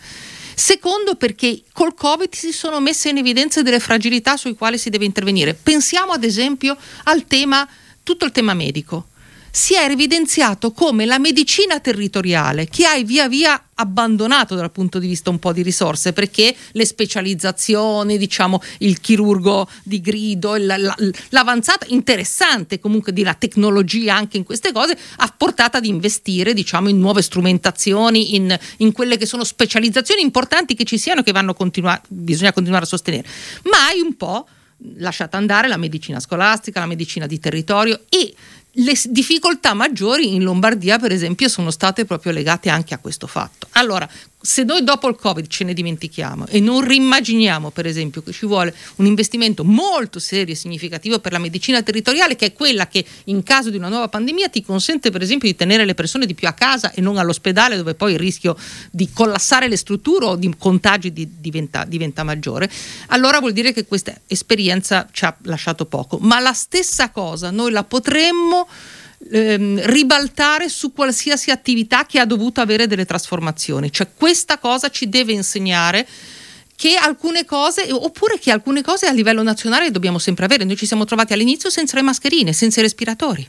Secondo 0.55 1.17
perché 1.17 1.63
col 1.73 1.95
Covid 1.95 2.33
si 2.33 2.53
sono 2.53 2.81
messe 2.81 3.11
in 3.11 3.19
evidenza 3.19 3.63
delle 3.63 3.81
fragilità 3.81 4.37
sui 4.37 4.55
quali 4.55 4.79
si 4.79 4.89
deve 4.89 5.05
intervenire. 5.05 5.53
Pensiamo 5.55 6.13
ad 6.13 6.25
esempio 6.25 6.77
al 7.05 7.27
tema, 7.27 7.69
tutto 8.03 8.25
il 8.25 8.33
tema 8.33 8.55
medico 8.55 9.09
si 9.57 9.75
è 9.75 9.89
evidenziato 9.91 10.71
come 10.71 11.07
la 11.07 11.19
medicina 11.19 11.81
territoriale, 11.81 12.69
che 12.69 12.85
hai 12.85 13.05
via 13.05 13.27
via 13.27 13.59
abbandonato 13.77 14.55
dal 14.55 14.71
punto 14.71 14.99
di 14.99 15.07
vista 15.07 15.31
un 15.31 15.39
po' 15.39 15.55
di 15.55 15.63
risorse, 15.63 16.13
perché 16.13 16.55
le 16.73 16.85
specializzazioni, 16.85 18.19
diciamo 18.19 18.61
il 18.81 19.01
chirurgo 19.01 19.67
di 19.83 20.03
grido, 20.03 20.57
l'avanzata 21.31 21.87
interessante 21.89 22.79
comunque 22.79 23.15
di 23.15 23.23
la 23.23 23.33
tecnologia 23.33 24.15
anche 24.15 24.37
in 24.37 24.45
queste 24.45 24.73
cose, 24.73 24.95
ha 25.17 25.35
portato 25.35 25.79
ad 25.79 25.87
investire 25.87 26.53
diciamo 26.53 26.91
in 26.91 26.99
nuove 26.99 27.23
strumentazioni, 27.23 28.35
in, 28.35 28.55
in 28.79 28.93
quelle 28.93 29.17
che 29.17 29.25
sono 29.25 29.43
specializzazioni 29.43 30.21
importanti 30.21 30.75
che 30.75 30.85
ci 30.85 30.99
siano 30.99 31.23
che 31.23 31.33
vanno 31.33 31.55
continua- 31.55 31.99
bisogna 32.09 32.53
continuare 32.53 32.85
a 32.85 32.89
sostenere. 32.89 33.27
Ma 33.71 33.87
hai 33.87 34.01
un 34.03 34.17
po' 34.17 34.47
lasciato 34.97 35.39
andare 35.39 35.67
la 35.67 35.79
medicina 35.79 36.21
scolastica, 36.21 36.81
la 36.81 36.87
medicina 36.87 37.27
di 37.27 37.41
territorio 37.41 38.03
e 38.11 38.35
le 38.79 38.95
difficoltà 39.09 39.73
maggiori 39.75 40.35
in 40.35 40.43
Lombardia, 40.43 40.99
per 40.99 41.13
esempio, 41.13 41.49
sono 41.49 41.71
state 41.71 42.05
proprio 42.05 42.33
legate 42.33 42.69
anche 42.69 42.93
a 42.93 42.99
questo 42.99 43.27
fatto. 43.27 43.69
Allora, 43.73 44.09
se 44.39 44.63
noi 44.63 44.85
dopo 44.85 45.09
il 45.09 45.17
Covid 45.17 45.49
ce 45.49 45.65
ne 45.65 45.75
dimentichiamo 45.75 46.47
e 46.47 46.61
non 46.61 46.87
rimmaginiamo, 46.87 47.71
per 47.71 47.87
esempio, 47.87 48.23
che 48.23 48.33
ci 48.33 48.47
vuole 48.47 48.75
un 48.97 49.07
investimento 49.07 49.65
molto 49.65 50.21
serio 50.21 50.55
e 50.55 50.57
significativo 50.57 51.19
per 51.19 51.33
la 51.33 51.39
medicina 51.39 51.83
territoriale, 51.83 52.37
che 52.37 52.47
è 52.47 52.53
quella 52.53 52.87
che 52.87 53.05
in 53.25 53.43
caso 53.43 53.71
di 53.71 53.77
una 53.77 53.89
nuova 53.89 54.09
pandemia 54.09 54.49
ti 54.49 54.63
consente, 54.63 55.11
per 55.11 55.23
esempio, 55.23 55.49
di 55.49 55.57
tenere 55.57 55.85
le 55.85 55.95
persone 55.95 56.27
di 56.27 56.35
più 56.35 56.47
a 56.47 56.53
casa 56.53 56.93
e 56.93 57.01
non 57.01 57.17
all'ospedale, 57.17 57.77
dove 57.77 57.95
poi 57.95 58.13
il 58.13 58.19
rischio 58.19 58.57
di 58.91 59.11
collassare 59.13 59.69
le 59.69 59.77
strutture 59.77 60.27
o 60.27 60.37
di 60.37 60.55
contagi 60.57 61.13
diventa, 61.13 61.85
diventa 61.85 62.23
maggiore, 62.23 62.71
allora 63.09 63.41
vuol 63.41 63.53
dire 63.53 63.73
che 63.73 63.87
questa 63.87 64.15
esperienza 64.27 65.09
ci 65.11 65.25
ha 65.25 65.37
lasciato 65.43 65.87
poco. 65.87 66.19
Ma 66.21 66.39
la 66.39 66.53
stessa 66.53 67.11
cosa 67.11 67.51
noi 67.51 67.73
la 67.73 67.83
potremmo 67.83 68.66
ehm, 69.31 69.81
ribaltare 69.87 70.69
su 70.69 70.93
qualsiasi 70.93 71.51
attività 71.51 72.07
che 72.07 72.19
ha 72.19 72.25
dovuto 72.25 72.61
avere 72.61 72.87
delle 72.87 73.05
trasformazioni. 73.05 73.91
Cioè 73.91 74.09
questa 74.15 74.59
cosa 74.59 74.91
ci 74.91 75.09
deve 75.09 75.33
insegnare 75.33 76.07
che 76.77 76.95
alcune 76.95 77.45
cose, 77.45 77.87
oppure 77.91 78.39
che 78.39 78.51
alcune 78.51 78.83
cose 78.83 79.07
a 79.07 79.13
livello 79.13 79.43
nazionale 79.43 79.91
dobbiamo 79.91 80.19
sempre 80.19 80.45
avere. 80.45 80.65
Noi 80.65 80.77
ci 80.77 80.87
siamo 80.87 81.05
trovati 81.05 81.33
all'inizio 81.33 81.71
senza 81.71 81.97
le 81.97 82.03
mascherine, 82.03 82.53
senza 82.53 82.81
i 82.81 82.83
respiratori. 82.83 83.49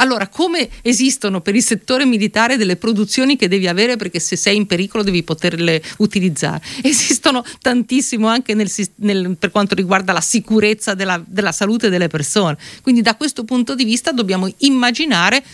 Allora, 0.00 0.28
come 0.28 0.68
esistono 0.80 1.42
per 1.42 1.54
il 1.54 1.62
settore 1.62 2.06
militare 2.06 2.56
delle 2.56 2.76
produzioni 2.76 3.36
che 3.36 3.48
devi 3.48 3.68
avere 3.68 3.96
perché 3.96 4.18
se 4.18 4.34
sei 4.34 4.56
in 4.56 4.66
pericolo 4.66 5.02
devi 5.02 5.22
poterle 5.22 5.82
utilizzare? 5.98 6.62
Esistono 6.82 7.44
tantissimo 7.60 8.26
anche 8.26 8.54
nel, 8.54 8.70
nel, 8.96 9.36
per 9.38 9.50
quanto 9.50 9.74
riguarda 9.74 10.12
la 10.12 10.22
sicurezza 10.22 10.94
della, 10.94 11.22
della 11.24 11.52
salute 11.52 11.90
delle 11.90 12.08
persone. 12.08 12.56
Quindi 12.82 13.02
da 13.02 13.14
questo 13.14 13.44
punto 13.44 13.74
di 13.74 13.84
vista 13.84 14.10
dobbiamo 14.10 14.50
immaginare, 14.58 15.44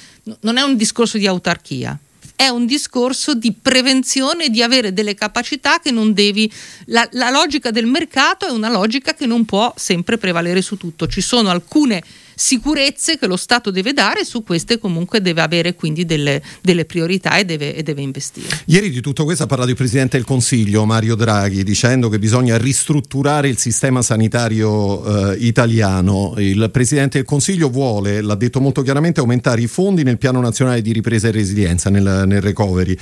non 0.41 0.57
è 0.59 0.63
un 0.63 0.77
discorso 0.77 1.19
di 1.19 1.27
autarchia, 1.27 1.99
è 2.37 2.47
un 2.49 2.67
discorso 2.67 3.35
di 3.35 3.53
prevenzione, 3.53 4.51
di 4.51 4.63
avere 4.63 4.93
delle 4.93 5.15
capacità 5.15 5.81
che 5.81 5.91
non 5.91 6.13
devi. 6.13 6.51
La, 6.87 7.09
la, 7.13 7.31
logica 7.31 7.73
del 7.73 7.87
mercato 7.87 8.47
è 8.47 8.51
una 8.51 8.71
logica 8.71 9.15
che 9.15 9.27
non 9.27 9.45
può 9.45 9.73
sempre 9.77 10.19
prevalere 10.19 10.63
su 10.63 10.77
tutto. 10.77 11.09
Ci 11.09 11.21
sono 11.21 11.49
alcune 11.49 12.03
sicurezze 12.39 13.17
che 13.17 13.27
lo 13.27 13.37
Stato 13.37 13.71
deve 13.71 13.95
dare 13.95 14.23
su 14.23 14.43
queste 14.43 14.79
comunque 14.79 15.23
deve 15.23 15.41
avere 15.41 15.75
quindi 15.75 16.05
delle, 16.05 16.43
delle 16.61 16.85
priorità 16.85 17.39
e 17.39 17.47
deve, 17.47 17.75
e 17.75 17.83
deve, 17.83 18.03
investire. 18.03 18.61
Ieri 18.67 18.91
di 18.91 19.01
tutto 19.01 19.25
questo 19.25 19.45
ha 19.45 19.47
parlato 19.47 19.71
il 19.71 19.77
Presidente 19.77 20.19
del 20.19 20.27
Consiglio 20.27 20.85
Mario 20.85 21.15
Draghi 21.15 21.65
dicendo 21.65 22.11
che 22.11 22.19
bisogna 22.19 22.59
ristrutturare 22.59 23.49
il 23.49 23.57
sistema 23.57 24.03
sanitario 24.03 25.33
eh, 25.33 25.37
italiano. 25.39 26.35
Il 26.37 26.69
Presidente 26.71 27.17
del 27.17 27.27
Consiglio 27.27 27.71
vuole, 27.71 28.21
l'ha 28.21 28.35
detto 28.35 28.61
molto 28.61 28.83
chiaramente, 28.83 29.21
aumentare 29.21 29.63
i 29.63 29.67
fondi 29.67 30.03
nel 30.03 30.19
Piano 30.19 30.41
Nazionale 30.43 30.83
di 30.83 30.93
Ripresa 30.93 31.29
e 31.29 31.31
Resilienza, 31.31 31.89
nel, 31.89 32.25
nel 32.27 32.43
recovery 32.43 32.97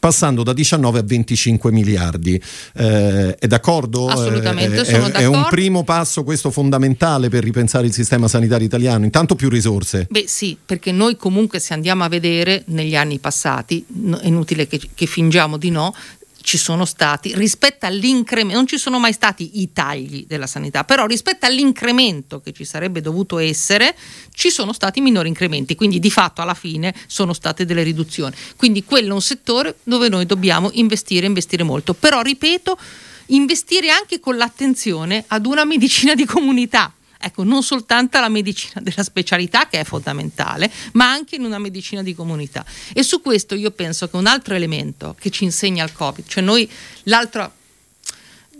passando 0.00 0.42
da 0.42 0.52
19 0.52 0.98
a 0.98 1.02
25 1.02 1.70
miliardi. 1.70 2.42
Eh, 2.74 3.36
è 3.36 3.46
d'accordo? 3.46 4.08
Assolutamente, 4.08 4.80
eh, 4.80 4.84
sono 4.84 5.06
è, 5.06 5.10
d'accordo. 5.10 5.18
È 5.18 5.26
un 5.26 5.46
primo 5.48 5.84
passo 5.84 6.24
questo 6.24 6.50
fondamentale 6.50 7.28
per 7.28 7.44
ripensare 7.44 7.86
il 7.86 7.92
sistema 7.92 8.26
sanitario 8.26 8.66
italiano, 8.66 9.04
intanto 9.04 9.36
più 9.36 9.48
risorse. 9.48 10.06
Beh 10.10 10.24
sì, 10.26 10.56
perché 10.64 10.90
noi 10.90 11.16
comunque 11.16 11.60
se 11.60 11.74
andiamo 11.74 12.02
a 12.02 12.08
vedere 12.08 12.64
negli 12.66 12.96
anni 12.96 13.18
passati, 13.18 13.84
è 14.20 14.26
inutile 14.26 14.66
che, 14.66 14.80
che 14.94 15.06
fingiamo 15.06 15.58
di 15.58 15.70
no, 15.70 15.94
ci 16.42 16.58
sono 16.58 16.84
stati 16.84 17.34
rispetto 17.34 17.86
all'incremento, 17.86 18.56
non 18.56 18.66
ci 18.66 18.78
sono 18.78 18.98
mai 18.98 19.12
stati 19.12 19.60
i 19.60 19.72
tagli 19.72 20.24
della 20.26 20.46
sanità, 20.46 20.84
però 20.84 21.06
rispetto 21.06 21.46
all'incremento 21.46 22.40
che 22.40 22.52
ci 22.52 22.64
sarebbe 22.64 23.00
dovuto 23.00 23.38
essere, 23.38 23.94
ci 24.32 24.50
sono 24.50 24.72
stati 24.72 25.00
minori 25.00 25.28
incrementi, 25.28 25.74
quindi 25.74 25.98
di 25.98 26.10
fatto 26.10 26.40
alla 26.40 26.54
fine 26.54 26.94
sono 27.06 27.32
state 27.32 27.64
delle 27.64 27.82
riduzioni. 27.82 28.34
Quindi 28.56 28.84
quello 28.84 29.10
è 29.10 29.14
un 29.14 29.22
settore 29.22 29.76
dove 29.82 30.08
noi 30.08 30.26
dobbiamo 30.26 30.70
investire, 30.74 31.26
investire 31.26 31.62
molto, 31.62 31.94
però 31.94 32.22
ripeto, 32.22 32.78
investire 33.26 33.90
anche 33.90 34.18
con 34.18 34.36
l'attenzione 34.36 35.24
ad 35.28 35.46
una 35.46 35.64
medicina 35.64 36.14
di 36.14 36.24
comunità 36.24 36.92
ecco, 37.20 37.44
non 37.44 37.62
soltanto 37.62 38.18
la 38.18 38.28
medicina 38.28 38.80
della 38.82 39.02
specialità 39.02 39.68
che 39.68 39.80
è 39.80 39.84
fondamentale, 39.84 40.70
ma 40.92 41.10
anche 41.10 41.36
in 41.36 41.44
una 41.44 41.58
medicina 41.58 42.02
di 42.02 42.14
comunità. 42.14 42.64
E 42.92 43.02
su 43.02 43.20
questo 43.20 43.54
io 43.54 43.70
penso 43.70 44.08
che 44.08 44.16
un 44.16 44.26
altro 44.26 44.54
elemento 44.54 45.14
che 45.18 45.30
ci 45.30 45.44
insegna 45.44 45.84
il 45.84 45.92
Covid, 45.92 46.26
cioè 46.26 46.42
noi 46.42 46.68
l'altro 47.04 47.52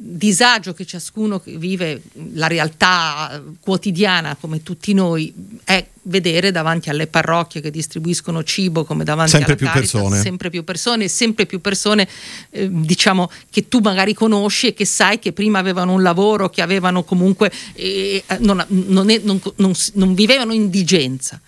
disagio 0.03 0.73
che 0.73 0.87
ciascuno 0.87 1.43
vive, 1.45 2.01
la 2.33 2.47
realtà 2.47 3.43
quotidiana 3.61 4.35
come 4.41 4.63
tutti 4.63 4.95
noi, 4.95 5.33
è 5.63 5.87
vedere 6.05 6.51
davanti 6.51 6.89
alle 6.89 7.07
parrocchie 7.07 7.61
che 7.61 7.71
distribuiscono 7.71 8.43
cibo 8.43 8.85
come 8.85 9.05
davanti 9.05 9.33
sempre 9.33 9.53
alla 9.53 9.59
più 9.59 9.67
Caritas, 9.67 9.91
persone. 9.91 10.21
sempre 10.23 10.49
più 10.49 10.65
persone, 10.65 11.09
sempre 11.09 11.45
più 11.45 11.61
persone 11.61 12.09
eh, 12.49 12.69
diciamo 12.71 13.31
che 13.51 13.69
tu 13.69 13.81
magari 13.81 14.15
conosci 14.15 14.69
e 14.69 14.75
che 14.75 14.87
sai 14.87 15.19
che 15.19 15.35
prima 15.35 15.59
avevano 15.59 15.93
un 15.93 16.03
lavoro, 16.03 16.49
che 16.49 16.63
avevano 16.63 17.05
comunque 17.05 17.53
eh, 17.75 18.25
non, 18.39 18.65
non, 18.69 19.11
è, 19.11 19.21
non, 19.23 19.39
non 19.57 20.15
vivevano 20.15 20.55
indigenza. 20.55 21.39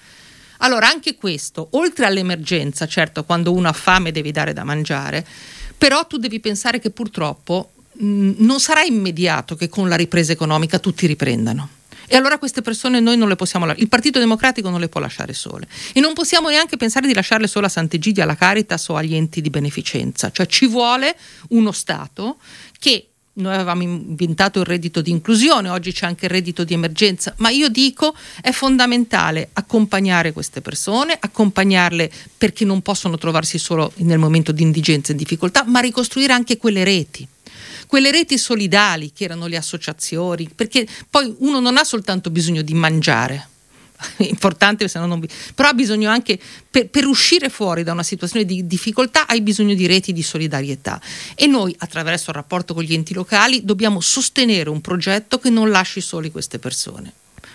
Allora 0.59 0.89
anche 0.89 1.15
questo, 1.15 1.69
oltre 1.73 2.05
all'emergenza, 2.05 2.87
certo 2.87 3.25
quando 3.25 3.53
uno 3.53 3.69
ha 3.69 3.73
fame 3.73 4.13
devi 4.13 4.31
dare 4.31 4.53
da 4.53 4.63
mangiare, 4.63 5.27
però 5.79 6.07
tu 6.07 6.19
devi 6.19 6.39
pensare 6.39 6.79
che 6.79 6.91
purtroppo 6.91 7.71
non 8.05 8.61
sarà 8.61 8.83
immediato 8.83 9.55
che 9.55 9.69
con 9.69 9.89
la 9.89 9.97
ripresa 9.97 10.33
economica 10.33 10.79
tutti 10.79 11.07
riprendano. 11.07 11.69
E 12.09 12.17
allora 12.17 12.37
queste 12.37 12.61
persone 12.61 13.01
noi 13.01 13.17
non 13.17 13.29
le 13.29 13.37
possiamo 13.37 13.65
lasciare, 13.65 13.85
il 13.85 13.89
Partito 13.89 14.19
Democratico 14.19 14.69
non 14.69 14.81
le 14.81 14.89
può 14.89 15.01
lasciare 15.01 15.33
sole. 15.33 15.67
E 15.95 16.01
non 16.01 16.13
possiamo 16.13 16.51
neanche 16.51 16.77
pensare 16.77 17.07
di 17.07 17.15
lasciarle 17.15 17.47
solo 17.47 17.67
a 17.67 17.69
Sant'Egidio, 17.71 18.23
alla 18.23 18.37
Caritas 18.37 18.87
o 18.89 18.97
agli 18.97 19.15
enti 19.15 19.41
di 19.41 19.49
beneficenza, 19.49 20.31
cioè 20.31 20.47
ci 20.47 20.67
vuole 20.67 21.17
uno 21.51 21.73
Stato 21.73 22.37
che 22.79 23.07
noi 23.35 23.55
avevamo 23.55 23.81
inventato 23.81 24.59
il 24.61 24.67
reddito 24.67 25.01
di 25.01 25.11
inclusione, 25.11 25.71
oggi 25.71 25.93
c'è 25.93 26.05
anche 26.05 26.27
il 26.27 26.33
reddito 26.33 26.65
di 26.65 26.75
emergenza, 26.75 27.33
ma 27.39 27.49
io 27.49 27.71
dico 27.71 28.15
è 28.43 28.51
fondamentale 28.51 29.49
accompagnare 29.55 30.33
queste 30.33 30.61
persone, 30.61 31.17
accompagnarle 31.19 32.11
perché 32.37 32.67
non 32.67 32.83
possono 32.83 33.17
trovarsi 33.17 33.57
solo 33.57 33.91
nel 33.99 34.19
momento 34.19 34.53
di 34.53 34.61
indigenza 34.61 35.13
e 35.13 35.17
difficoltà, 35.17 35.65
ma 35.65 35.81
ricostruire 35.81 36.35
anche 36.35 36.59
quelle 36.59 36.85
reti 36.85 37.27
quelle 37.93 38.11
reti 38.11 38.39
solidali 38.39 39.13
che 39.13 39.25
erano 39.25 39.47
le 39.47 39.59
associazioni, 39.59 40.49
perché 40.49 40.89
poi 41.11 41.37
uno 41.41 41.61
non 41.61 41.77
ha 41.77 41.85
soltanto 41.85 42.31
bisogno 42.31 42.63
di 42.63 42.73
mangiare, 42.73 43.49
importante 44.25 44.89
se 44.89 44.99
no 44.99 45.05
non 45.05 45.23
però 45.55 45.69
ha 45.69 45.75
bisogno 45.75 46.09
anche 46.09 46.41
per, 46.71 46.89
per, 46.89 47.05
uscire 47.05 47.51
fuori 47.51 47.83
da 47.83 47.93
una 47.93 48.03
situazione 48.03 48.47
di 48.47 48.67
difficoltà 48.67 49.27
hai 49.27 49.43
bisogno 49.43 49.75
di 49.75 49.87
reti 49.87 50.15
di 50.15 50.23
solidarietà. 50.23 50.99
E 51.35 51.47
noi 51.47 51.77
attraverso 51.81 52.31
il 52.31 52.37
rapporto 52.37 52.73
con 52.73 52.83
gli 52.83 52.95
enti 52.95 53.13
locali 53.13 53.63
dobbiamo 53.63 54.01
sostenere 54.01 54.71
un 54.71 54.81
progetto 54.81 55.39
che 55.39 55.51
non 55.51 55.69
lasci 55.69 56.01
soli 56.01 56.31
queste 56.31 56.59
persone. 56.59 57.13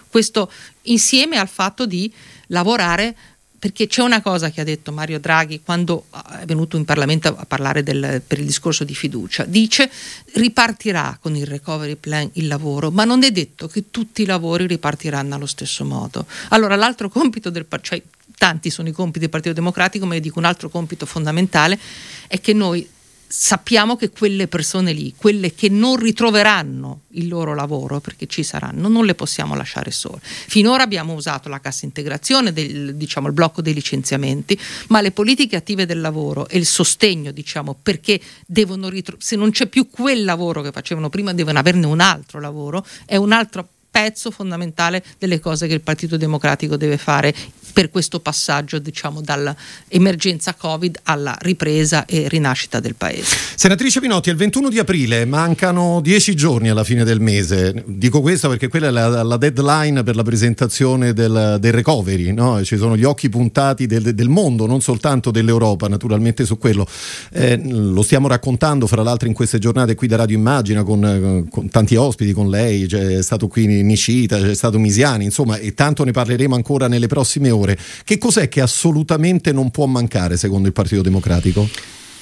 Questo 0.08 0.52
insieme 0.84 1.40
al 1.40 1.50
fatto 1.50 1.88
di 1.88 2.14
lavorare 2.50 3.16
perché 3.60 3.88
c'è 3.88 4.02
una 4.04 4.22
cosa 4.22 4.52
che 4.52 4.62
ha 4.62 4.64
detto 4.64 4.92
Mario 4.92 5.20
Draghi 5.20 5.62
quando 5.64 6.06
è 6.40 6.46
venuto 6.46 6.78
in 6.78 6.86
Parlamento 6.86 7.36
a 7.36 7.46
parlare 7.46 7.82
del, 7.82 8.22
per 8.26 8.40
il 8.40 8.46
discorso 8.46 8.84
di 8.84 8.94
fiducia, 8.94 9.46
dice 9.46 9.90
ripartirà 10.34 11.18
con 11.20 11.36
il 11.36 11.46
recovery 11.46 11.96
plan 11.96 12.30
il 12.34 12.48
lavoro, 12.48 12.92
ma 12.92 13.04
non 13.04 13.24
è 13.24 13.32
detto 13.32 13.68
che 13.68 13.86
tutti 13.90 14.22
i 14.22 14.26
lavori 14.26 14.68
ripartiranno 14.68 15.36
allo 15.36 15.48
stesso 15.48 15.84
modo. 15.86 16.26
Allora 16.50 16.76
l'altro 16.76 17.10
compito 17.10 17.50
del 17.50 17.66
cioè 17.82 18.02
tanti 18.38 18.70
sono 18.70 18.88
i 18.88 18.92
compiti 18.92 19.20
del 19.20 19.30
Partito 19.30 19.54
Democratico, 19.54 20.06
ma 20.06 20.14
io 20.14 20.22
dico 20.22 20.38
un 20.38 20.46
altro 20.46 20.70
compito 20.70 21.06
fondamentale 21.06 21.80
è 22.28 22.40
che 22.40 22.54
noi 22.54 22.88
sappiamo 23.28 23.96
che 23.96 24.10
quelle 24.10 24.48
persone 24.48 24.94
lì, 24.94 25.14
quelle 25.16 25.54
che 25.54 25.70
non 25.70 25.98
ritroveranno 25.98 27.02
il 27.12 27.28
loro 27.28 27.54
lavoro, 27.54 28.00
perché 28.00 28.26
ci 28.26 28.44
saranno, 28.44 28.88
non 28.88 29.06
le 29.06 29.16
possiamo 29.16 29.56
lasciare 29.56 29.92
sole. 29.92 30.20
Finora 30.22 30.84
abbiamo 30.84 31.14
usato 31.14 31.50
la 31.50 31.60
cassa 31.60 31.86
integrazione, 31.86 32.54
del, 32.54 32.96
diciamo, 32.96 33.28
il 33.28 33.34
blocco 33.34 33.62
dei 33.62 33.74
licenziamenti, 33.74 34.58
ma 34.88 35.02
le 35.02 35.12
politiche 35.12 35.56
attive 35.56 35.86
del 35.86 36.00
lavoro 36.00 36.48
e 36.48 36.58
il 36.58 36.66
sostegno, 36.66 37.32
diciamo, 37.32 37.78
perché 37.82 38.20
devono 38.46 38.88
ritro- 38.90 39.18
se 39.20 39.36
non 39.36 39.52
c'è 39.52 39.68
più 39.68 39.90
quel 39.90 40.24
lavoro 40.24 40.62
che 40.62 40.72
facevano 40.72 41.10
prima, 41.10 41.34
devono 41.34 41.60
averne 41.60 41.86
un 41.86 42.00
altro 42.00 42.40
lavoro, 42.40 42.86
è 43.06 43.18
un 43.18 43.32
altro 43.32 43.68
pezzo 43.90 44.30
fondamentale 44.30 45.04
delle 45.18 45.40
cose 45.40 45.66
che 45.66 45.74
il 45.74 45.82
Partito 45.82 46.18
Democratico 46.18 46.78
deve 46.78 46.98
fare 46.98 47.34
per 47.78 47.92
questo 47.92 48.20
passaggio 48.20 48.80
diciamo 48.80 49.22
dall'emergenza 49.22 50.56
Covid 50.56 51.02
alla 51.04 51.38
ripresa 51.42 52.08
e 52.08 52.28
rinascita 52.28 52.80
del 52.80 52.96
Paese. 52.96 53.36
Senatrice 53.54 54.00
Pinotti, 54.00 54.32
il 54.32 54.36
21 54.36 54.70
di 54.70 54.80
aprile 54.80 55.26
mancano 55.26 56.02
dieci 56.02 56.36
giorni 56.36 56.70
alla 56.70 56.84
fine 56.84 57.04
del 57.04 57.20
mese. 57.20 57.84
Dico 57.86 58.22
questo 58.22 58.50
perché 58.50 58.68
quella 58.68 58.88
è 58.88 58.90
la, 58.90 59.22
la 59.22 59.38
deadline 59.38 60.02
per 60.02 60.16
la 60.16 60.24
presentazione 60.24 61.14
del, 61.14 61.58
del 61.60 61.72
recovery. 61.72 62.34
No? 62.34 62.64
Ci 62.64 62.78
sono 62.78 62.98
gli 62.98 63.04
occhi 63.04 63.30
puntati 63.30 63.86
del, 63.86 64.16
del, 64.16 64.28
mondo, 64.28 64.66
non 64.66 64.82
soltanto 64.82 65.30
dell'Europa, 65.30 65.88
naturalmente 65.88 66.46
su 66.46 66.58
quello. 66.58 66.88
Eh, 67.32 67.62
lo 67.64 68.02
stiamo 68.02 68.28
raccontando, 68.28 68.88
fra 68.88 69.04
l'altro, 69.04 69.28
in 69.28 69.36
queste 69.36 69.60
giornate 69.60 69.94
qui 69.94 70.08
da 70.08 70.16
Radio 70.16 70.36
Immagina 70.36 70.82
con, 70.82 71.46
con 71.48 71.70
tanti 71.70 71.96
ospiti, 71.96 72.34
con 72.34 72.50
lei, 72.50 72.88
c'è 72.88 73.22
stato 73.22 73.48
qui 73.48 73.68
Nicita, 73.84 74.40
c'è 74.40 74.56
stato 74.56 74.80
Misiani, 74.80 75.26
insomma, 75.26 75.58
e 75.58 75.76
tanto 75.76 76.04
ne 76.04 76.12
parleremo 76.12 76.56
ancora 76.56 76.88
nelle 76.88 77.06
prossime 77.06 77.52
ore 77.52 77.67
ore. 77.68 77.80
Che 78.04 78.18
cos'è 78.18 78.48
che 78.50 78.62
assolutamente 78.62 79.52
non 79.52 79.70
può 79.70 79.86
mancare 79.86 80.38
secondo 80.38 80.68
il 80.68 80.74
Partito 80.74 81.02
Democratico? 81.02 81.68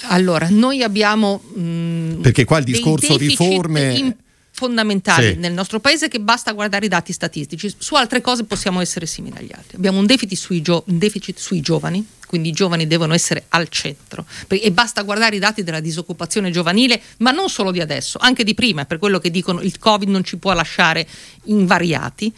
Allora, 0.07 0.47
noi 0.49 0.83
abbiamo... 0.83 1.41
Mh, 1.53 2.21
Perché 2.21 2.45
qua 2.45 2.57
il 2.57 2.65
discorso 2.65 3.17
riforme... 3.17 3.93
In 3.95 4.15
fondamentali 4.55 5.33
sì. 5.33 5.35
nel 5.35 5.51
nostro 5.51 5.81
paese 5.81 6.07
che 6.07 6.21
basta 6.21 6.53
guardare 6.53 6.85
i 6.85 6.87
dati 6.87 7.11
statistici. 7.11 7.73
Su 7.77 7.95
altre 7.95 8.21
cose 8.21 8.45
possiamo 8.45 8.79
essere 8.79 9.05
simili 9.05 9.35
agli 9.37 9.51
altri. 9.53 9.75
Abbiamo 9.75 9.99
un 9.99 10.05
deficit 10.05 10.37
sui, 10.37 10.61
gio- 10.61 10.83
un 10.87 10.97
deficit 10.97 11.37
sui 11.37 11.59
giovani, 11.59 12.07
quindi 12.25 12.49
i 12.49 12.51
giovani 12.53 12.87
devono 12.87 13.13
essere 13.13 13.47
al 13.49 13.67
centro 13.67 14.25
e 14.47 14.71
basta 14.71 15.01
guardare 15.01 15.35
i 15.35 15.39
dati 15.39 15.61
della 15.61 15.81
disoccupazione 15.81 16.51
giovanile, 16.51 17.01
ma 17.17 17.31
non 17.31 17.49
solo 17.49 17.71
di 17.71 17.81
adesso, 17.81 18.17
anche 18.21 18.45
di 18.45 18.53
prima, 18.53 18.85
per 18.85 18.97
quello 18.97 19.19
che 19.19 19.29
dicono 19.29 19.59
il 19.59 19.77
Covid 19.77 20.07
non 20.07 20.23
ci 20.23 20.37
può 20.37 20.53
lasciare 20.53 21.05
invariati. 21.43 22.33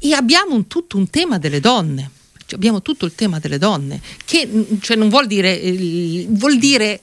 E 0.00 0.14
abbiamo 0.14 0.56
un, 0.56 0.66
tutto 0.66 0.96
un 0.96 1.08
tema 1.10 1.38
delle 1.38 1.60
donne 1.60 2.10
abbiamo 2.54 2.82
tutto 2.82 3.04
il 3.04 3.14
tema 3.14 3.38
delle 3.38 3.58
donne, 3.58 4.00
che 4.24 4.48
cioè, 4.80 4.96
non 4.96 5.08
vuol 5.08 5.26
dire, 5.26 5.60
eh, 5.60 6.26
vuol 6.28 6.58
dire 6.58 7.00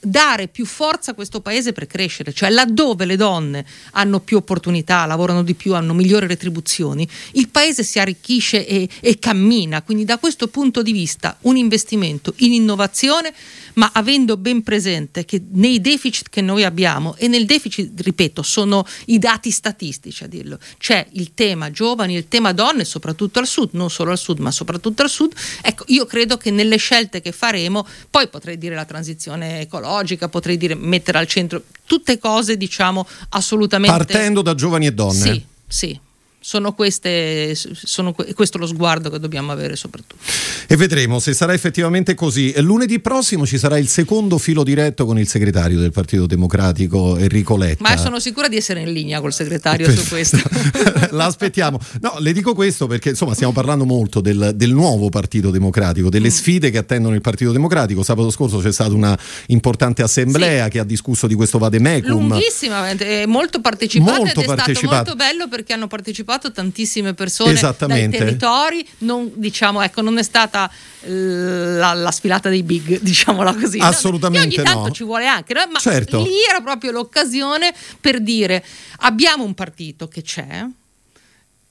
dare 0.00 0.48
più 0.48 0.64
forza 0.64 1.10
a 1.10 1.14
questo 1.14 1.40
paese 1.40 1.72
per 1.72 1.86
crescere, 1.86 2.32
cioè 2.32 2.50
laddove 2.50 3.04
le 3.04 3.16
donne 3.16 3.64
hanno 3.92 4.20
più 4.20 4.38
opportunità, 4.38 5.04
lavorano 5.04 5.42
di 5.42 5.54
più, 5.54 5.74
hanno 5.74 5.94
migliori 5.94 6.26
retribuzioni, 6.26 7.06
il 7.32 7.48
paese 7.48 7.82
si 7.82 7.98
arricchisce 7.98 8.66
e, 8.66 8.88
e 9.00 9.18
cammina. 9.18 9.82
Quindi 9.82 10.04
da 10.04 10.18
questo 10.18 10.48
punto 10.48 10.82
di 10.82 10.92
vista 10.92 11.36
un 11.42 11.56
investimento 11.56 12.32
in 12.38 12.52
innovazione, 12.52 13.32
ma 13.74 13.90
avendo 13.92 14.36
ben 14.36 14.62
presente 14.62 15.24
che 15.24 15.42
nei 15.52 15.80
deficit 15.80 16.28
che 16.28 16.40
noi 16.40 16.64
abbiamo, 16.64 17.14
e 17.16 17.28
nel 17.28 17.44
deficit, 17.44 18.00
ripeto, 18.00 18.42
sono 18.42 18.86
i 19.06 19.18
dati 19.18 19.50
statistici 19.50 20.24
a 20.24 20.26
dirlo, 20.26 20.58
c'è 20.78 21.06
il 21.12 21.34
tema 21.34 21.70
giovani, 21.70 22.14
il 22.14 22.28
tema 22.28 22.52
donne, 22.52 22.84
soprattutto 22.84 23.38
al 23.38 23.46
sud, 23.46 23.70
non 23.72 23.90
solo 23.90 24.10
al 24.10 24.18
sud, 24.18 24.38
ma 24.38 24.50
soprattutto 24.50 25.02
al 25.02 25.10
sud. 25.10 25.34
Ecco, 25.62 25.84
io 25.88 26.06
credo 26.06 26.36
che 26.36 26.50
nelle 26.50 26.76
scelte 26.76 27.20
che 27.20 27.32
faremo, 27.32 27.86
poi 28.08 28.28
potrei 28.28 28.56
dire 28.58 28.74
la 28.74 28.84
transizione 28.84 29.60
ecologica, 29.60 29.88
ecologica, 29.90 30.28
potrei 30.28 30.56
dire 30.56 30.74
mettere 30.74 31.18
al 31.18 31.26
centro 31.26 31.62
tutte 31.84 32.18
cose 32.18 32.56
diciamo 32.56 33.06
assolutamente... 33.30 33.96
Partendo 33.96 34.42
da 34.42 34.54
giovani 34.54 34.86
e 34.86 34.92
donne. 34.92 35.12
Sì, 35.12 35.44
sì 35.66 36.00
sono 36.42 36.72
queste, 36.72 37.54
sono, 37.54 38.14
questo 38.34 38.56
lo 38.56 38.66
sguardo 38.66 39.10
che 39.10 39.18
dobbiamo 39.18 39.52
avere 39.52 39.76
soprattutto. 39.76 40.24
E 40.66 40.74
vedremo 40.74 41.18
se 41.18 41.34
sarà 41.34 41.52
effettivamente 41.52 42.14
così. 42.14 42.54
Lunedì 42.62 42.98
prossimo 42.98 43.44
ci 43.44 43.58
sarà 43.58 43.76
il 43.76 43.88
secondo 43.88 44.38
filo 44.38 44.62
diretto 44.62 45.04
con 45.04 45.18
il 45.18 45.28
segretario 45.28 45.78
del 45.78 45.92
Partito 45.92 46.26
Democratico, 46.26 47.18
Enrico 47.18 47.58
Letta. 47.58 47.86
Ma 47.86 47.98
sono 47.98 48.18
sicura 48.18 48.48
di 48.48 48.56
essere 48.56 48.80
in 48.80 48.90
linea 48.90 49.20
col 49.20 49.34
segretario 49.34 49.90
su 49.90 50.08
questo. 50.08 50.38
L'aspettiamo. 51.12 51.78
No, 52.00 52.16
le 52.20 52.32
dico 52.32 52.54
questo 52.54 52.86
perché 52.86 53.10
insomma 53.10 53.34
stiamo 53.34 53.52
parlando 53.52 53.84
molto 53.84 54.22
del, 54.22 54.52
del 54.54 54.72
nuovo 54.72 55.10
Partito 55.10 55.50
Democratico, 55.50 56.08
delle 56.08 56.28
mm. 56.28 56.32
sfide 56.32 56.70
che 56.70 56.78
attendono 56.78 57.14
il 57.14 57.20
Partito 57.20 57.52
Democratico. 57.52 58.02
Sabato 58.02 58.30
scorso 58.30 58.60
c'è 58.60 58.72
stata 58.72 58.94
una 58.94 59.18
importante 59.48 60.02
assemblea 60.02 60.64
sì. 60.64 60.70
che 60.70 60.78
ha 60.78 60.84
discusso 60.84 61.26
di 61.26 61.34
questo 61.34 61.58
vademecum. 61.58 62.08
Lunghissima, 62.08 62.86
molto 63.26 63.60
partecipata 63.60 64.16
molto 64.16 64.40
ed 64.40 64.44
è 64.44 64.46
partecipata. 64.46 64.86
stato 64.86 64.94
molto 64.94 65.16
bello 65.16 65.48
perché 65.48 65.74
hanno 65.74 65.86
partecipato 65.86 66.28
partecipato 66.30 66.52
tantissime 66.52 67.14
persone 67.14 67.60
dai 67.78 68.08
territori, 68.08 68.86
non, 68.98 69.30
diciamo, 69.34 69.82
ecco, 69.82 70.00
non 70.00 70.18
è 70.18 70.22
stata 70.22 70.70
eh, 71.02 71.10
la, 71.10 71.92
la, 71.94 72.10
sfilata 72.10 72.48
dei 72.48 72.62
big, 72.62 73.00
diciamola 73.02 73.54
così. 73.54 73.78
Assolutamente 73.78 74.56
no. 74.56 74.62
ogni 74.62 74.64
tanto 74.64 74.88
no. 74.88 74.94
ci 74.94 75.04
vuole 75.04 75.26
anche, 75.26 75.54
no? 75.54 75.62
ma 75.70 75.78
certo. 75.78 76.22
lì 76.22 76.34
era 76.48 76.60
proprio 76.60 76.92
l'occasione 76.92 77.74
per 78.00 78.20
dire 78.20 78.64
abbiamo 78.98 79.44
un 79.44 79.54
partito 79.54 80.06
che 80.08 80.22
c'è 80.22 80.64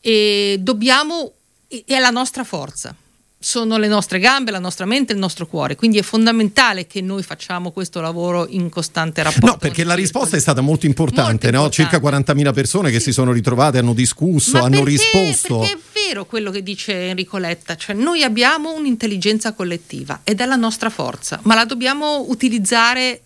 e 0.01 0.57
dobbiamo, 0.59 1.33
è 1.67 1.99
la 1.99 2.09
nostra 2.09 2.43
forza 2.43 2.93
sono 3.41 3.77
le 3.77 3.87
nostre 3.87 4.19
gambe, 4.19 4.51
la 4.51 4.59
nostra 4.59 4.85
mente, 4.85 5.13
il 5.13 5.19
nostro 5.19 5.47
cuore. 5.47 5.75
Quindi 5.75 5.97
è 5.97 6.01
fondamentale 6.01 6.85
che 6.87 7.01
noi 7.01 7.23
facciamo 7.23 7.71
questo 7.71 8.01
lavoro 8.01 8.45
in 8.49 8.69
costante 8.69 9.23
rapporto. 9.23 9.45
No, 9.45 9.57
perché 9.57 9.85
la 9.85 9.93
risposta 9.93 10.35
è 10.35 10.39
stata 10.39 10.59
molto 10.59 10.85
importante, 10.85 11.49
molto 11.49 11.57
importante. 11.57 11.85
No? 11.85 11.99
circa 11.99 12.33
40.000 12.33 12.53
persone 12.53 12.91
che 12.91 12.99
si 12.99 13.13
sono 13.13 13.31
ritrovate, 13.31 13.77
hanno 13.77 13.93
discusso, 13.93 14.57
Ma 14.57 14.65
hanno 14.65 14.83
perché, 14.83 14.89
risposto. 14.89 15.59
Perché 15.59 15.73
è 15.73 15.77
vero 16.07 16.25
quello 16.25 16.51
che 16.51 16.61
dice 16.61 17.07
Enrico 17.07 17.37
Letta, 17.37 17.77
cioè 17.77 17.95
noi 17.95 18.23
abbiamo 18.23 18.73
un'intelligenza 18.73 19.53
collettiva 19.53 20.19
ed 20.25 20.41
è 20.41 20.45
la 20.45 20.57
nostra 20.57 20.89
forza, 20.89 21.39
ma 21.43 21.55
la 21.55 21.63
dobbiamo 21.63 22.25
utilizzare 22.27 23.21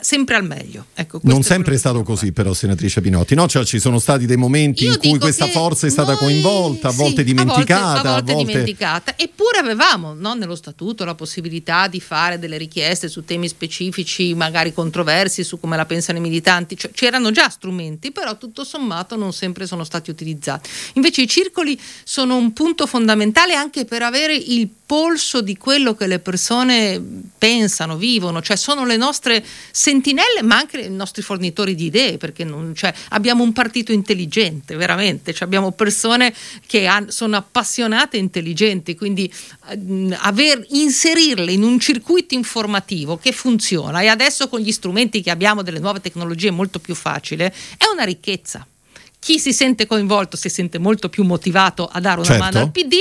sempre 0.00 0.36
al 0.36 0.44
meglio. 0.44 0.86
Ecco, 0.94 1.20
non 1.22 1.42
sempre 1.42 1.74
è 1.74 1.78
stato 1.78 2.02
così 2.02 2.32
però 2.32 2.52
senatrice 2.52 3.00
Pinotti, 3.00 3.34
no? 3.34 3.48
Cioè, 3.48 3.64
ci 3.64 3.78
sono 3.78 3.98
stati 3.98 4.26
dei 4.26 4.36
momenti 4.36 4.84
Io 4.84 4.92
in 4.92 4.98
cui 4.98 5.18
questa 5.18 5.46
forza 5.48 5.86
è 5.86 5.90
stata 5.90 6.12
noi, 6.12 6.18
coinvolta, 6.18 6.88
a 6.88 6.92
volte 6.92 7.18
sì, 7.18 7.24
dimenticata. 7.24 7.82
A 7.82 7.92
volte, 7.92 8.08
a 8.08 8.12
volte, 8.12 8.32
a 8.32 8.34
volte... 8.34 8.52
dimenticata. 8.52 9.14
Eppure 9.16 9.58
avevamo 9.58 10.14
no, 10.14 10.34
nello 10.34 10.54
statuto 10.54 11.04
la 11.04 11.14
possibilità 11.14 11.88
di 11.88 12.00
fare 12.00 12.38
delle 12.38 12.56
richieste 12.56 13.08
su 13.08 13.24
temi 13.24 13.48
specifici, 13.48 14.34
magari 14.34 14.72
controversi, 14.72 15.44
su 15.44 15.58
come 15.58 15.76
la 15.76 15.86
pensano 15.86 16.18
i 16.18 16.20
militanti. 16.20 16.76
Cioè, 16.76 16.90
c'erano 16.92 17.30
già 17.30 17.48
strumenti, 17.48 18.12
però 18.12 18.36
tutto 18.36 18.64
sommato 18.64 19.16
non 19.16 19.32
sempre 19.32 19.66
sono 19.66 19.84
stati 19.84 20.10
utilizzati. 20.10 20.68
Invece 20.94 21.22
i 21.22 21.28
circoli 21.28 21.78
sono 22.04 22.36
un 22.36 22.52
punto 22.52 22.86
fondamentale 22.86 23.54
anche 23.54 23.84
per 23.84 24.02
avere 24.02 24.34
il 24.34 24.68
polso 24.90 25.40
di 25.40 25.56
quello 25.56 25.94
che 25.94 26.08
le 26.08 26.18
persone 26.18 27.00
pensano, 27.38 27.96
vivono, 27.96 28.42
cioè 28.42 28.56
sono 28.56 28.84
le 28.84 28.96
nostre 28.96 29.40
sentinelle, 29.70 30.42
ma 30.42 30.56
anche 30.56 30.80
i 30.80 30.90
nostri 30.90 31.22
fornitori 31.22 31.76
di 31.76 31.84
idee, 31.84 32.18
perché 32.18 32.42
non, 32.42 32.74
cioè, 32.74 32.92
abbiamo 33.10 33.44
un 33.44 33.52
partito 33.52 33.92
intelligente, 33.92 34.74
veramente, 34.74 35.32
cioè, 35.32 35.44
abbiamo 35.44 35.70
persone 35.70 36.34
che 36.66 36.88
han, 36.88 37.08
sono 37.08 37.36
appassionate 37.36 38.16
e 38.16 38.18
intelligenti, 38.18 38.96
quindi 38.96 39.32
mh, 39.76 40.16
aver, 40.22 40.66
inserirle 40.70 41.52
in 41.52 41.62
un 41.62 41.78
circuito 41.78 42.34
informativo 42.34 43.16
che 43.16 43.30
funziona 43.30 44.00
e 44.00 44.08
adesso 44.08 44.48
con 44.48 44.58
gli 44.58 44.72
strumenti 44.72 45.22
che 45.22 45.30
abbiamo 45.30 45.62
delle 45.62 45.78
nuove 45.78 46.00
tecnologie 46.00 46.48
è 46.48 46.50
molto 46.50 46.80
più 46.80 46.96
facile, 46.96 47.54
è 47.76 47.84
una 47.92 48.02
ricchezza 48.02 48.66
chi 49.20 49.38
si 49.38 49.52
sente 49.52 49.86
coinvolto 49.86 50.36
si 50.36 50.48
sente 50.48 50.78
molto 50.78 51.08
più 51.08 51.24
motivato 51.24 51.86
a 51.86 52.00
dare 52.00 52.20
una 52.20 52.24
certo. 52.24 52.42
mano 52.42 52.58
al 52.58 52.70
PD 52.70 52.94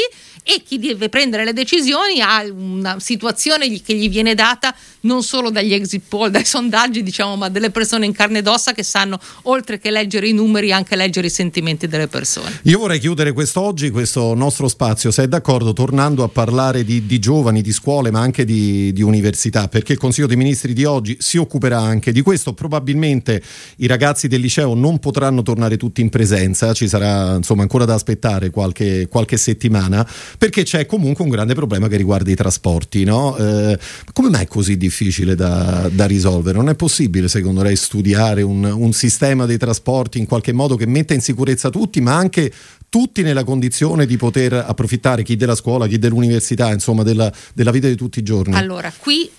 e 0.43 0.62
chi 0.65 0.77
deve 0.79 1.10
prendere 1.10 1.45
le 1.45 1.53
decisioni 1.53 2.21
ha 2.21 2.43
una 2.43 2.99
situazione 2.99 3.82
che 3.82 3.95
gli 3.95 4.10
viene 4.10 4.36
data 4.36 4.75
non 5.01 5.23
solo 5.23 5.49
dagli 5.49 5.73
exit 5.73 6.03
poll, 6.08 6.29
dai 6.29 6.43
sondaggi, 6.43 7.03
diciamo, 7.03 7.36
ma 7.36 7.49
delle 7.49 7.69
persone 7.69 8.05
in 8.05 8.13
carne 8.13 8.39
ed 8.39 8.47
ossa 8.47 8.73
che 8.73 8.84
sanno, 8.84 9.19
oltre 9.43 9.79
che 9.79 9.91
leggere 9.91 10.27
i 10.27 10.34
numeri, 10.34 10.71
anche 10.71 10.95
leggere 10.95 11.27
i 11.27 11.29
sentimenti 11.29 11.88
delle 11.88 12.08
persone. 12.08 12.60
Io 12.63 12.79
vorrei 12.79 12.99
chiudere 12.99 13.32
quest'oggi, 13.32 13.89
questo 13.91 14.34
nostro 14.34 14.67
spazio, 14.67 15.12
se 15.12 15.23
è 15.23 15.27
d'accordo, 15.27 15.73
tornando 15.73 16.23
a 16.23 16.27
parlare 16.27 16.84
di, 16.84 17.05
di 17.05 17.19
giovani, 17.19 17.62
di 17.62 17.71
scuole, 17.71 18.12
ma 18.12 18.19
anche 18.19 18.43
di, 18.43 18.91
di, 18.91 19.01
università, 19.01 19.67
perché 19.67 19.93
il 19.93 19.99
Consiglio 19.99 20.27
dei 20.27 20.38
Ministri 20.38 20.73
di 20.73 20.84
oggi 20.84 21.15
si 21.19 21.38
occuperà 21.38 21.79
anche 21.79 22.12
di 22.12 22.21
questo. 22.21 22.53
Probabilmente 22.53 23.41
i 23.77 23.88
ragazzi 23.88 24.27
del 24.27 24.41
liceo 24.41 24.73
non 24.73 24.99
potranno 24.99 25.43
tornare 25.43 25.77
tutti 25.77 26.01
in 26.01 26.09
presenza, 26.10 26.74
ci 26.74 26.88
sarà 26.88 27.36
insomma 27.36 27.62
ancora 27.62 27.86
da 27.86 27.93
aspettare 27.93 28.50
qualche, 28.50 29.08
qualche 29.08 29.38
settimana, 29.38 30.08
perché 30.38 30.63
c'è 30.63 30.86
comunque 30.86 31.24
un 31.24 31.30
grande 31.30 31.54
problema 31.54 31.88
che 31.88 31.98
riguarda 31.98 32.30
i 32.32 32.36
trasporti. 32.36 33.04
No? 33.04 33.38
Eh, 33.38 33.78
come 34.13 34.30
mai 34.30 34.43
è 34.43 34.48
così 34.48 34.78
difficile 34.78 35.36
da, 35.36 35.89
da, 35.91 36.06
risolvere. 36.06 36.58
Non 36.58 36.69
è 36.69 36.76
possibile, 36.76 37.28
secondo 37.28 37.62
lei, 37.62 37.76
studiare 37.76 38.41
un, 38.41 38.63
un 38.63 38.93
sistema 38.93 39.45
dei 39.45 39.58
trasporti 39.58 40.19
in 40.19 40.26
qualche 40.26 40.52
modo 40.52 40.76
che 40.76 40.86
metta 40.86 41.13
in 41.13 41.22
sicurezza 41.22 41.69
tutti, 41.69 42.02
ma 42.02 42.15
anche 42.15 42.52
tutti 42.89 43.22
nella 43.22 43.43
condizione 43.43 44.06
di 44.06 44.17
poter 44.17 44.54
approfittare, 44.54 45.24
chi 45.24 45.36
della 45.36 45.56
scuola, 45.56 45.88
chi 45.88 46.00
dell'università, 46.00 46.72
insomma, 46.72 47.04
della, 47.04 47.32
della 47.54 47.72
vita 47.72 47.88
di 47.88 47.95
tutti 47.95 48.19
i 48.19 48.24
giorni. 48.24 48.56
Allora, 48.56 48.91
qui 48.98 49.30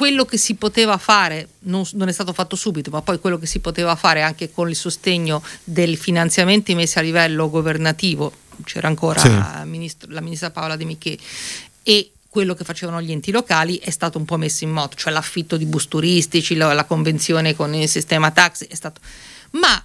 quello 0.00 0.24
che 0.24 0.38
si 0.38 0.54
poteva 0.54 0.96
fare 0.96 1.46
non, 1.64 1.84
non, 1.92 2.08
è 2.08 2.12
stato 2.12 2.32
fatto 2.32 2.56
subito, 2.56 2.90
ma 2.90 3.02
poi 3.02 3.18
quello 3.18 3.38
che 3.38 3.44
si 3.44 3.58
poteva 3.58 3.96
fare 3.96 4.22
anche 4.22 4.50
con 4.50 4.70
il 4.70 4.74
sostegno 4.74 5.42
dei 5.62 5.94
finanziamenti 5.94 6.74
messi 6.74 6.98
a 6.98 7.02
livello 7.02 7.50
governativo, 7.50 8.32
c'era 8.64 8.88
ancora 8.88 9.20
sì. 9.20 9.28
ministro, 9.66 10.10
la 10.10 10.22
ministra 10.22 10.50
Paola 10.50 10.76
De 10.76 10.86
Miché, 10.86 11.18
e 11.82 12.12
quello 12.30 12.54
che 12.54 12.64
facevano 12.64 13.02
gli 13.02 13.12
enti 13.12 13.30
locali 13.30 13.76
è 13.76 13.90
stato 13.90 14.16
un 14.16 14.24
po' 14.24 14.38
messo 14.38 14.64
in 14.64 14.70
moto, 14.70 14.96
cioè 14.96 15.12
l'affitto 15.12 15.58
di 15.58 15.66
bus 15.66 15.86
turistici, 15.88 16.54
la, 16.54 16.72
la 16.72 16.84
convenzione 16.84 17.54
con 17.54 17.74
il 17.74 17.86
sistema 17.86 18.30
taxi 18.30 18.64
è 18.70 18.74
stato... 18.74 19.02
Ma, 19.50 19.84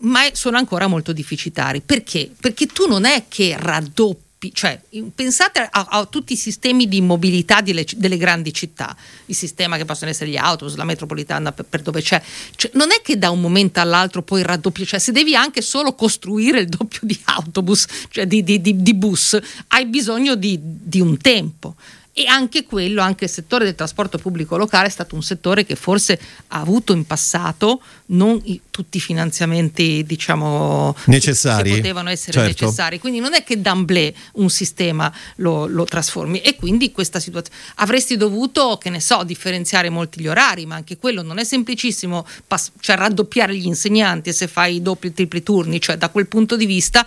ma 0.00 0.28
sono 0.32 0.58
ancora 0.58 0.88
molto 0.88 1.14
deficitari. 1.14 1.80
Perché? 1.80 2.30
Perché 2.38 2.66
tu 2.66 2.86
non 2.86 3.06
è 3.06 3.24
che 3.28 3.56
raddoppi 3.58 4.31
cioè, 4.52 4.80
pensate 5.14 5.60
a, 5.60 5.86
a, 5.90 6.04
tutti 6.06 6.32
i 6.32 6.36
sistemi 6.36 6.88
di 6.88 7.00
mobilità 7.00 7.60
delle, 7.60 7.84
delle, 7.96 8.16
grandi 8.16 8.52
città, 8.52 8.96
il 9.26 9.34
sistema 9.34 9.76
che 9.76 9.84
possono 9.84 10.10
essere 10.10 10.30
gli 10.30 10.36
autobus, 10.36 10.74
la 10.74 10.84
metropolitana 10.84 11.52
per, 11.52 11.66
per 11.66 11.82
dove 11.82 12.02
c'è, 12.02 12.20
cioè, 12.56 12.70
non 12.74 12.90
è 12.90 13.00
che 13.02 13.18
da 13.18 13.30
un 13.30 13.40
momento 13.40 13.80
all'altro 13.80 14.22
puoi 14.22 14.42
raddoppiare, 14.42 14.88
cioè 14.88 14.98
se 14.98 15.12
devi 15.12 15.36
anche 15.36 15.62
solo 15.62 15.94
costruire 15.94 16.60
il 16.60 16.68
doppio 16.68 17.00
di 17.02 17.18
autobus, 17.24 17.86
cioè 18.10 18.26
di, 18.26 18.42
di, 18.42 18.60
di, 18.60 18.82
di 18.82 18.94
bus, 18.94 19.38
hai 19.68 19.86
bisogno 19.86 20.34
di 20.34 21.00
un 21.00 21.16
tempo 21.18 21.76
e 22.14 22.26
anche 22.26 22.64
quello, 22.64 23.00
anche 23.00 23.24
il 23.24 23.30
settore 23.30 23.64
del 23.64 23.74
trasporto 23.74 24.18
pubblico 24.18 24.58
locale 24.58 24.88
è 24.88 24.90
stato 24.90 25.14
un 25.14 25.22
settore 25.22 25.64
che 25.64 25.76
forse 25.76 26.20
ha 26.48 26.60
avuto 26.60 26.92
in 26.92 27.06
passato 27.06 27.80
non 28.06 28.38
i, 28.44 28.60
tutti 28.70 28.98
i 28.98 29.00
finanziamenti 29.00 30.04
diciamo 30.04 30.94
necessari? 31.06 31.70
che 31.70 31.76
potevano 31.76 32.10
essere 32.10 32.32
certo. 32.32 32.64
necessari. 32.64 32.98
Quindi 32.98 33.20
non 33.20 33.32
è 33.32 33.42
che 33.42 33.58
d'amblè 33.58 34.12
un 34.34 34.50
sistema 34.50 35.10
lo, 35.36 35.66
lo, 35.66 35.84
trasformi. 35.84 36.40
E 36.40 36.54
quindi 36.56 36.92
questa 36.92 37.18
situazione 37.18 37.58
avresti 37.76 38.18
dovuto 38.18 38.76
che 38.76 38.90
ne 38.90 39.00
so 39.00 39.24
differenziare 39.24 39.88
molti 39.88 40.20
gli 40.20 40.28
orari 40.28 40.66
ma 40.66 40.74
anche 40.74 40.98
quello 40.98 41.22
non 41.22 41.38
è 41.38 41.44
semplicissimo. 41.44 42.26
Pass- 42.46 42.72
cioè 42.80 42.96
raddoppiare 42.96 43.56
gli 43.56 43.66
insegnanti 43.66 44.34
se 44.34 44.48
fai 44.48 44.76
i 44.76 44.82
doppi 44.82 45.06
e 45.06 45.12
tripli 45.14 45.42
turni 45.42 45.80
cioè 45.80 45.96
da 45.96 46.10
quel 46.10 46.26
punto 46.26 46.56
di 46.56 46.66
vista 46.66 47.06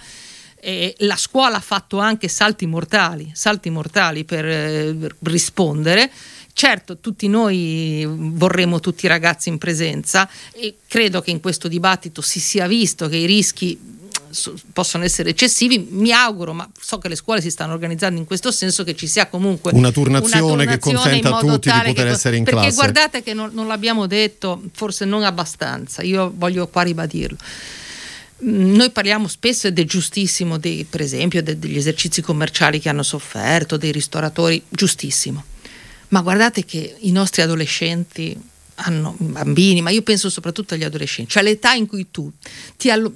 eh, 0.66 0.96
la 1.00 1.16
scuola 1.16 1.58
ha 1.58 1.62
fatto 1.62 2.00
anche 2.00 2.28
salti 2.28 2.66
mortali, 2.66 3.30
salti 3.36 3.70
mortali 3.70 4.24
per 4.24 4.46
eh, 4.46 4.96
rispondere. 5.20 6.10
Certo, 6.54 6.98
tutti 6.98 7.28
noi 7.28 8.04
vorremmo 8.08 8.80
tutti 8.80 9.06
i 9.06 9.10
ragazzi 9.10 9.50
in 9.50 9.60
presenza 9.60 10.28
e 10.54 10.78
credo 10.88 11.22
che 11.22 11.30
in 11.30 11.40
questo 11.40 11.68
dibattito 11.68 12.22
si 12.22 12.40
sia 12.40 12.66
visto 12.66 13.08
che 13.08 13.18
i 13.18 13.26
rischi 13.26 13.78
possono 14.74 15.04
essere 15.04 15.30
eccessivi. 15.30 15.88
Mi 15.92 16.12
auguro, 16.12 16.54
ma 16.54 16.68
so 16.80 16.98
che 16.98 17.10
le 17.10 17.16
scuole 17.16 17.42
si 17.42 17.52
stanno 17.52 17.74
organizzando 17.74 18.20
in 18.20 18.26
questo 18.26 18.52
senso, 18.52 18.84
che 18.84 18.96
ci 18.96 19.06
sia 19.06 19.28
comunque 19.28 19.72
una 19.74 19.92
turnazione, 19.92 20.42
una 20.42 20.54
turnazione 20.56 20.66
che 20.66 20.80
consenta 20.80 21.36
a 21.36 21.40
tutti 21.40 21.70
di 21.70 21.78
poter 21.78 22.06
che, 22.06 22.10
essere 22.10 22.38
in 22.38 22.44
perché 22.44 22.60
classe. 22.60 22.76
Perché 22.76 22.92
guardate 22.94 23.22
che 23.22 23.34
non, 23.36 23.52
non 23.54 23.68
l'abbiamo 23.68 24.08
detto, 24.08 24.64
forse 24.74 25.06
non 25.06 25.24
abbastanza, 25.24 26.02
io 26.02 26.34
voglio 26.36 26.68
qua 26.68 26.82
ribadirlo 26.82 27.38
noi 28.38 28.92
parliamo 28.92 29.28
spesso 29.28 29.68
ed 29.68 29.80
è 29.80 29.84
giustissimo, 29.86 30.58
dei, 30.58 30.86
per 30.90 31.02
esempio, 31.02 31.42
de, 31.42 31.58
degli 31.58 31.78
esercizi 31.78 32.22
commerciali 32.22 32.80
che 32.80 32.90
hanno 32.90 33.04
sofferto, 33.04 33.78
dei 33.78 33.92
ristoratori, 33.92 34.62
giustissimo. 34.70 35.44
Ma 36.10 36.22
guardate 36.22 36.66
che 36.66 36.96
i 37.00 37.12
nostri 37.12 37.42
adolescenti 37.42 38.38
hanno 38.76 39.16
bambini, 39.18 39.82
ma 39.82 39.90
io 39.90 40.02
penso 40.02 40.30
soprattutto 40.30 40.74
agli 40.74 40.84
adolescenti, 40.84 41.32
cioè 41.32 41.44
l'età 41.44 41.74
in 41.74 41.88
cui 41.88 42.08
tu 42.12 42.30
ti 42.76 42.90
allo- 42.90 43.14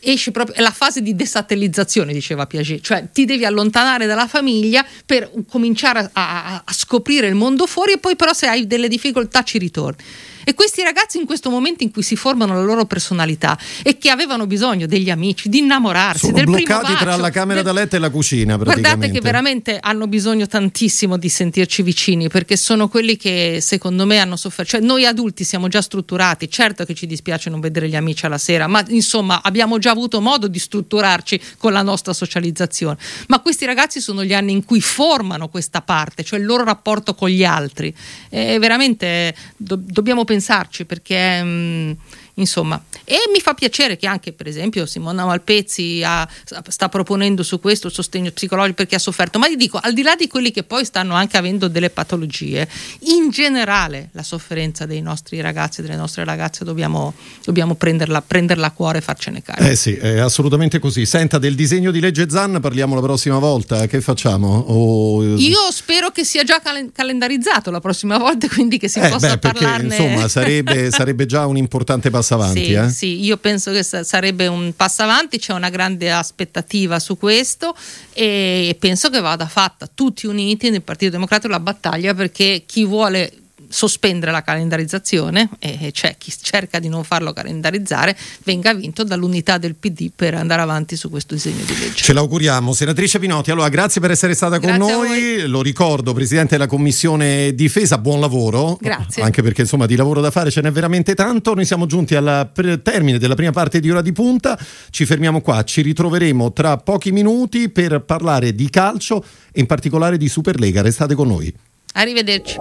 esci 0.00 0.30
proprio, 0.30 0.56
è 0.56 0.60
la 0.60 0.70
fase 0.70 1.00
di 1.00 1.14
desatellizzazione, 1.14 2.12
diceva 2.12 2.46
Piaget, 2.46 2.82
cioè 2.82 3.08
ti 3.12 3.24
devi 3.24 3.44
allontanare 3.44 4.06
dalla 4.06 4.26
famiglia 4.26 4.84
per 5.04 5.30
cominciare 5.48 6.10
a, 6.12 6.44
a, 6.44 6.62
a 6.64 6.72
scoprire 6.72 7.28
il 7.28 7.34
mondo 7.34 7.66
fuori 7.66 7.92
e 7.92 7.98
poi 7.98 8.16
però 8.16 8.32
se 8.32 8.46
hai 8.46 8.66
delle 8.66 8.88
difficoltà 8.88 9.42
ci 9.42 9.58
ritorni. 9.58 10.02
E 10.48 10.54
questi 10.54 10.84
ragazzi 10.84 11.18
in 11.18 11.26
questo 11.26 11.50
momento 11.50 11.82
in 11.82 11.90
cui 11.90 12.04
si 12.04 12.14
formano 12.14 12.54
la 12.54 12.62
loro 12.62 12.84
personalità 12.84 13.58
e 13.82 13.98
che 13.98 14.10
avevano 14.10 14.46
bisogno 14.46 14.86
degli 14.86 15.10
amici, 15.10 15.48
di 15.48 15.58
innamorarsi, 15.58 16.26
Sono 16.26 16.34
del 16.34 16.44
bloccati 16.44 16.92
bacio, 16.92 17.04
tra 17.04 17.16
la 17.16 17.30
camera 17.30 17.62
del... 17.62 17.72
da 17.72 17.80
letto 17.80 17.96
e 17.96 17.98
la 17.98 18.10
cucina 18.10 18.56
Guardate 18.56 19.10
che 19.10 19.20
veramente 19.20 19.76
hanno 19.80 20.06
bisogno 20.06 20.46
tantissimo 20.46 21.16
di 21.16 21.28
sentirci 21.28 21.82
vicini 21.82 22.28
perché 22.28 22.56
sono 22.56 22.86
quelli 22.86 23.16
che 23.16 23.58
secondo 23.60 24.06
me 24.06 24.18
hanno 24.18 24.36
sofferto. 24.36 24.76
Cioè 24.76 24.80
noi 24.82 25.04
adulti 25.04 25.42
siamo 25.42 25.66
già 25.66 25.82
strutturati, 25.82 26.48
certo 26.48 26.84
che 26.84 26.94
ci 26.94 27.06
dispiace 27.08 27.50
non 27.50 27.58
vedere 27.58 27.88
gli 27.88 27.96
amici 27.96 28.24
alla 28.24 28.38
sera, 28.38 28.68
ma 28.68 28.84
insomma 28.86 29.40
abbiamo 29.42 29.78
già 29.78 29.90
avuto 29.90 30.20
modo 30.20 30.46
di 30.46 30.60
strutturarci 30.60 31.40
con 31.58 31.72
la 31.72 31.82
nostra 31.82 32.12
socializzazione. 32.12 32.98
Ma 33.26 33.40
questi 33.40 33.64
ragazzi 33.64 34.00
sono 34.00 34.22
gli 34.22 34.32
anni 34.32 34.52
in 34.52 34.64
cui 34.64 34.80
formano 34.80 35.48
questa 35.48 35.82
parte, 35.82 36.22
cioè 36.22 36.38
il 36.38 36.46
loro 36.46 36.62
rapporto 36.62 37.16
con 37.16 37.30
gli 37.30 37.44
altri. 37.44 37.92
E 38.28 38.60
veramente 38.60 39.34
do- 39.56 39.74
dobbiamo 39.82 40.24
pensarci 40.36 40.84
perché 40.84 41.42
mh, 41.42 41.48
mm, 41.48 41.92
insomma. 42.36 42.82
E 43.04 43.16
mi 43.32 43.40
fa 43.40 43.54
piacere 43.54 43.96
che 43.96 44.06
anche, 44.06 44.32
per 44.32 44.46
esempio, 44.48 44.86
Simona 44.86 45.24
Malpezzi 45.24 46.02
ha, 46.04 46.28
sta 46.68 46.88
proponendo 46.88 47.42
su 47.42 47.60
questo 47.60 47.88
sostegno 47.88 48.30
psicologico 48.30 48.74
perché 48.76 48.96
ha 48.96 48.98
sofferto. 48.98 49.38
Ma 49.38 49.48
vi 49.48 49.56
dico, 49.56 49.78
al 49.80 49.92
di 49.92 50.02
là 50.02 50.16
di 50.16 50.26
quelli 50.26 50.50
che 50.50 50.62
poi 50.62 50.84
stanno 50.84 51.14
anche 51.14 51.36
avendo 51.36 51.68
delle 51.68 51.90
patologie, 51.90 52.68
in 53.00 53.30
generale 53.30 54.08
la 54.12 54.22
sofferenza 54.22 54.86
dei 54.86 55.02
nostri 55.02 55.40
ragazzi 55.40 55.80
e 55.80 55.84
delle 55.84 55.96
nostre 55.96 56.24
ragazze 56.24 56.64
dobbiamo, 56.64 57.14
dobbiamo 57.44 57.74
prenderla, 57.74 58.22
prenderla, 58.22 58.66
a 58.66 58.70
cuore 58.70 58.98
e 58.98 59.00
farcene 59.00 59.42
carico. 59.42 59.68
Eh 59.68 59.76
sì, 59.76 59.94
è 59.94 60.18
assolutamente 60.18 60.78
così. 60.78 61.06
Senta, 61.06 61.38
del 61.38 61.54
disegno 61.54 61.90
di 61.90 62.00
legge 62.00 62.28
Zan 62.28 62.58
parliamo 62.60 62.94
la 62.94 63.00
prossima 63.00 63.38
volta. 63.38 63.86
Che 63.86 64.00
facciamo? 64.00 64.64
O... 64.68 65.22
Io 65.22 65.70
spero 65.70 66.10
che 66.10 66.24
sia 66.24 66.42
già 66.42 66.60
cal- 66.60 66.90
calendarizzato 66.92 67.70
la 67.70 67.80
prossima 67.80 68.18
volta, 68.18 68.48
quindi 68.52 68.78
che 68.78 68.88
si 68.88 68.98
eh, 68.98 69.08
possa 69.08 69.34
beh, 69.34 69.38
perché, 69.38 69.64
parlarne. 69.64 69.96
Insomma, 69.96 70.28
sarebbe, 70.28 70.90
sarebbe, 70.92 71.26
già 71.26 71.46
un 71.46 71.56
importante 71.56 72.10
passo 72.26 72.34
avanti. 72.34 72.64
Sì, 72.64 72.72
eh? 72.72 72.88
sì, 72.90 73.24
io 73.24 73.36
penso 73.36 73.70
che 73.70 73.82
sarebbe 73.82 74.46
un 74.48 74.72
passo 74.74 75.02
avanti, 75.02 75.38
c'è 75.38 75.52
una 75.52 75.70
grande 75.70 76.10
aspettativa 76.10 76.98
su 76.98 77.16
questo 77.16 77.74
e 78.12 78.76
penso 78.78 79.08
che 79.10 79.20
vada 79.20 79.46
fatta 79.46 79.88
tutti 79.92 80.26
uniti 80.26 80.70
nel 80.70 80.82
Partito 80.82 81.12
Democratico 81.12 81.52
la 81.52 81.60
battaglia 81.60 82.14
perché 82.14 82.64
chi 82.66 82.84
vuole 82.84 83.32
sospendere 83.68 84.32
la 84.32 84.42
calendarizzazione 84.42 85.48
e 85.58 85.90
c'è 85.92 86.16
chi 86.18 86.32
cerca 86.40 86.78
di 86.78 86.88
non 86.88 87.04
farlo 87.04 87.32
calendarizzare 87.32 88.16
venga 88.44 88.74
vinto 88.74 89.04
dall'unità 89.04 89.58
del 89.58 89.74
PD 89.74 90.10
per 90.14 90.34
andare 90.34 90.62
avanti 90.62 90.96
su 90.96 91.10
questo 91.10 91.34
disegno 91.34 91.64
di 91.64 91.78
legge. 91.78 92.02
Ce 92.02 92.12
l'auguriamo. 92.12 92.72
Senatrice 92.72 93.18
Pinotti, 93.18 93.50
allora 93.50 93.68
grazie 93.68 94.00
per 94.00 94.10
essere 94.10 94.34
stata 94.34 94.58
grazie 94.58 94.78
con 94.78 94.86
noi, 94.86 95.46
lo 95.46 95.62
ricordo, 95.62 96.12
Presidente 96.12 96.56
della 96.56 96.68
Commissione 96.68 97.54
Difesa, 97.54 97.98
buon 97.98 98.20
lavoro. 98.20 98.78
Grazie. 98.80 99.22
Anche 99.22 99.42
perché 99.42 99.62
insomma 99.62 99.86
di 99.86 99.96
lavoro 99.96 100.20
da 100.20 100.30
fare 100.30 100.50
ce 100.50 100.60
n'è 100.60 100.70
veramente 100.70 101.14
tanto. 101.14 101.54
Noi 101.54 101.64
siamo 101.64 101.86
giunti 101.86 102.14
al 102.14 102.50
termine 102.82 103.18
della 103.18 103.34
prima 103.34 103.52
parte 103.52 103.80
di 103.80 103.90
Ora 103.90 104.02
di 104.02 104.12
Punta, 104.12 104.58
ci 104.90 105.06
fermiamo 105.06 105.40
qua, 105.40 105.64
ci 105.64 105.82
ritroveremo 105.82 106.52
tra 106.52 106.76
pochi 106.78 107.12
minuti 107.12 107.68
per 107.68 108.00
parlare 108.00 108.54
di 108.54 108.68
calcio 108.70 109.24
e 109.52 109.60
in 109.60 109.66
particolare 109.66 110.16
di 110.16 110.28
Superlega. 110.28 110.82
Restate 110.82 111.14
con 111.14 111.28
noi. 111.28 111.52
Arrivederci. 111.96 112.56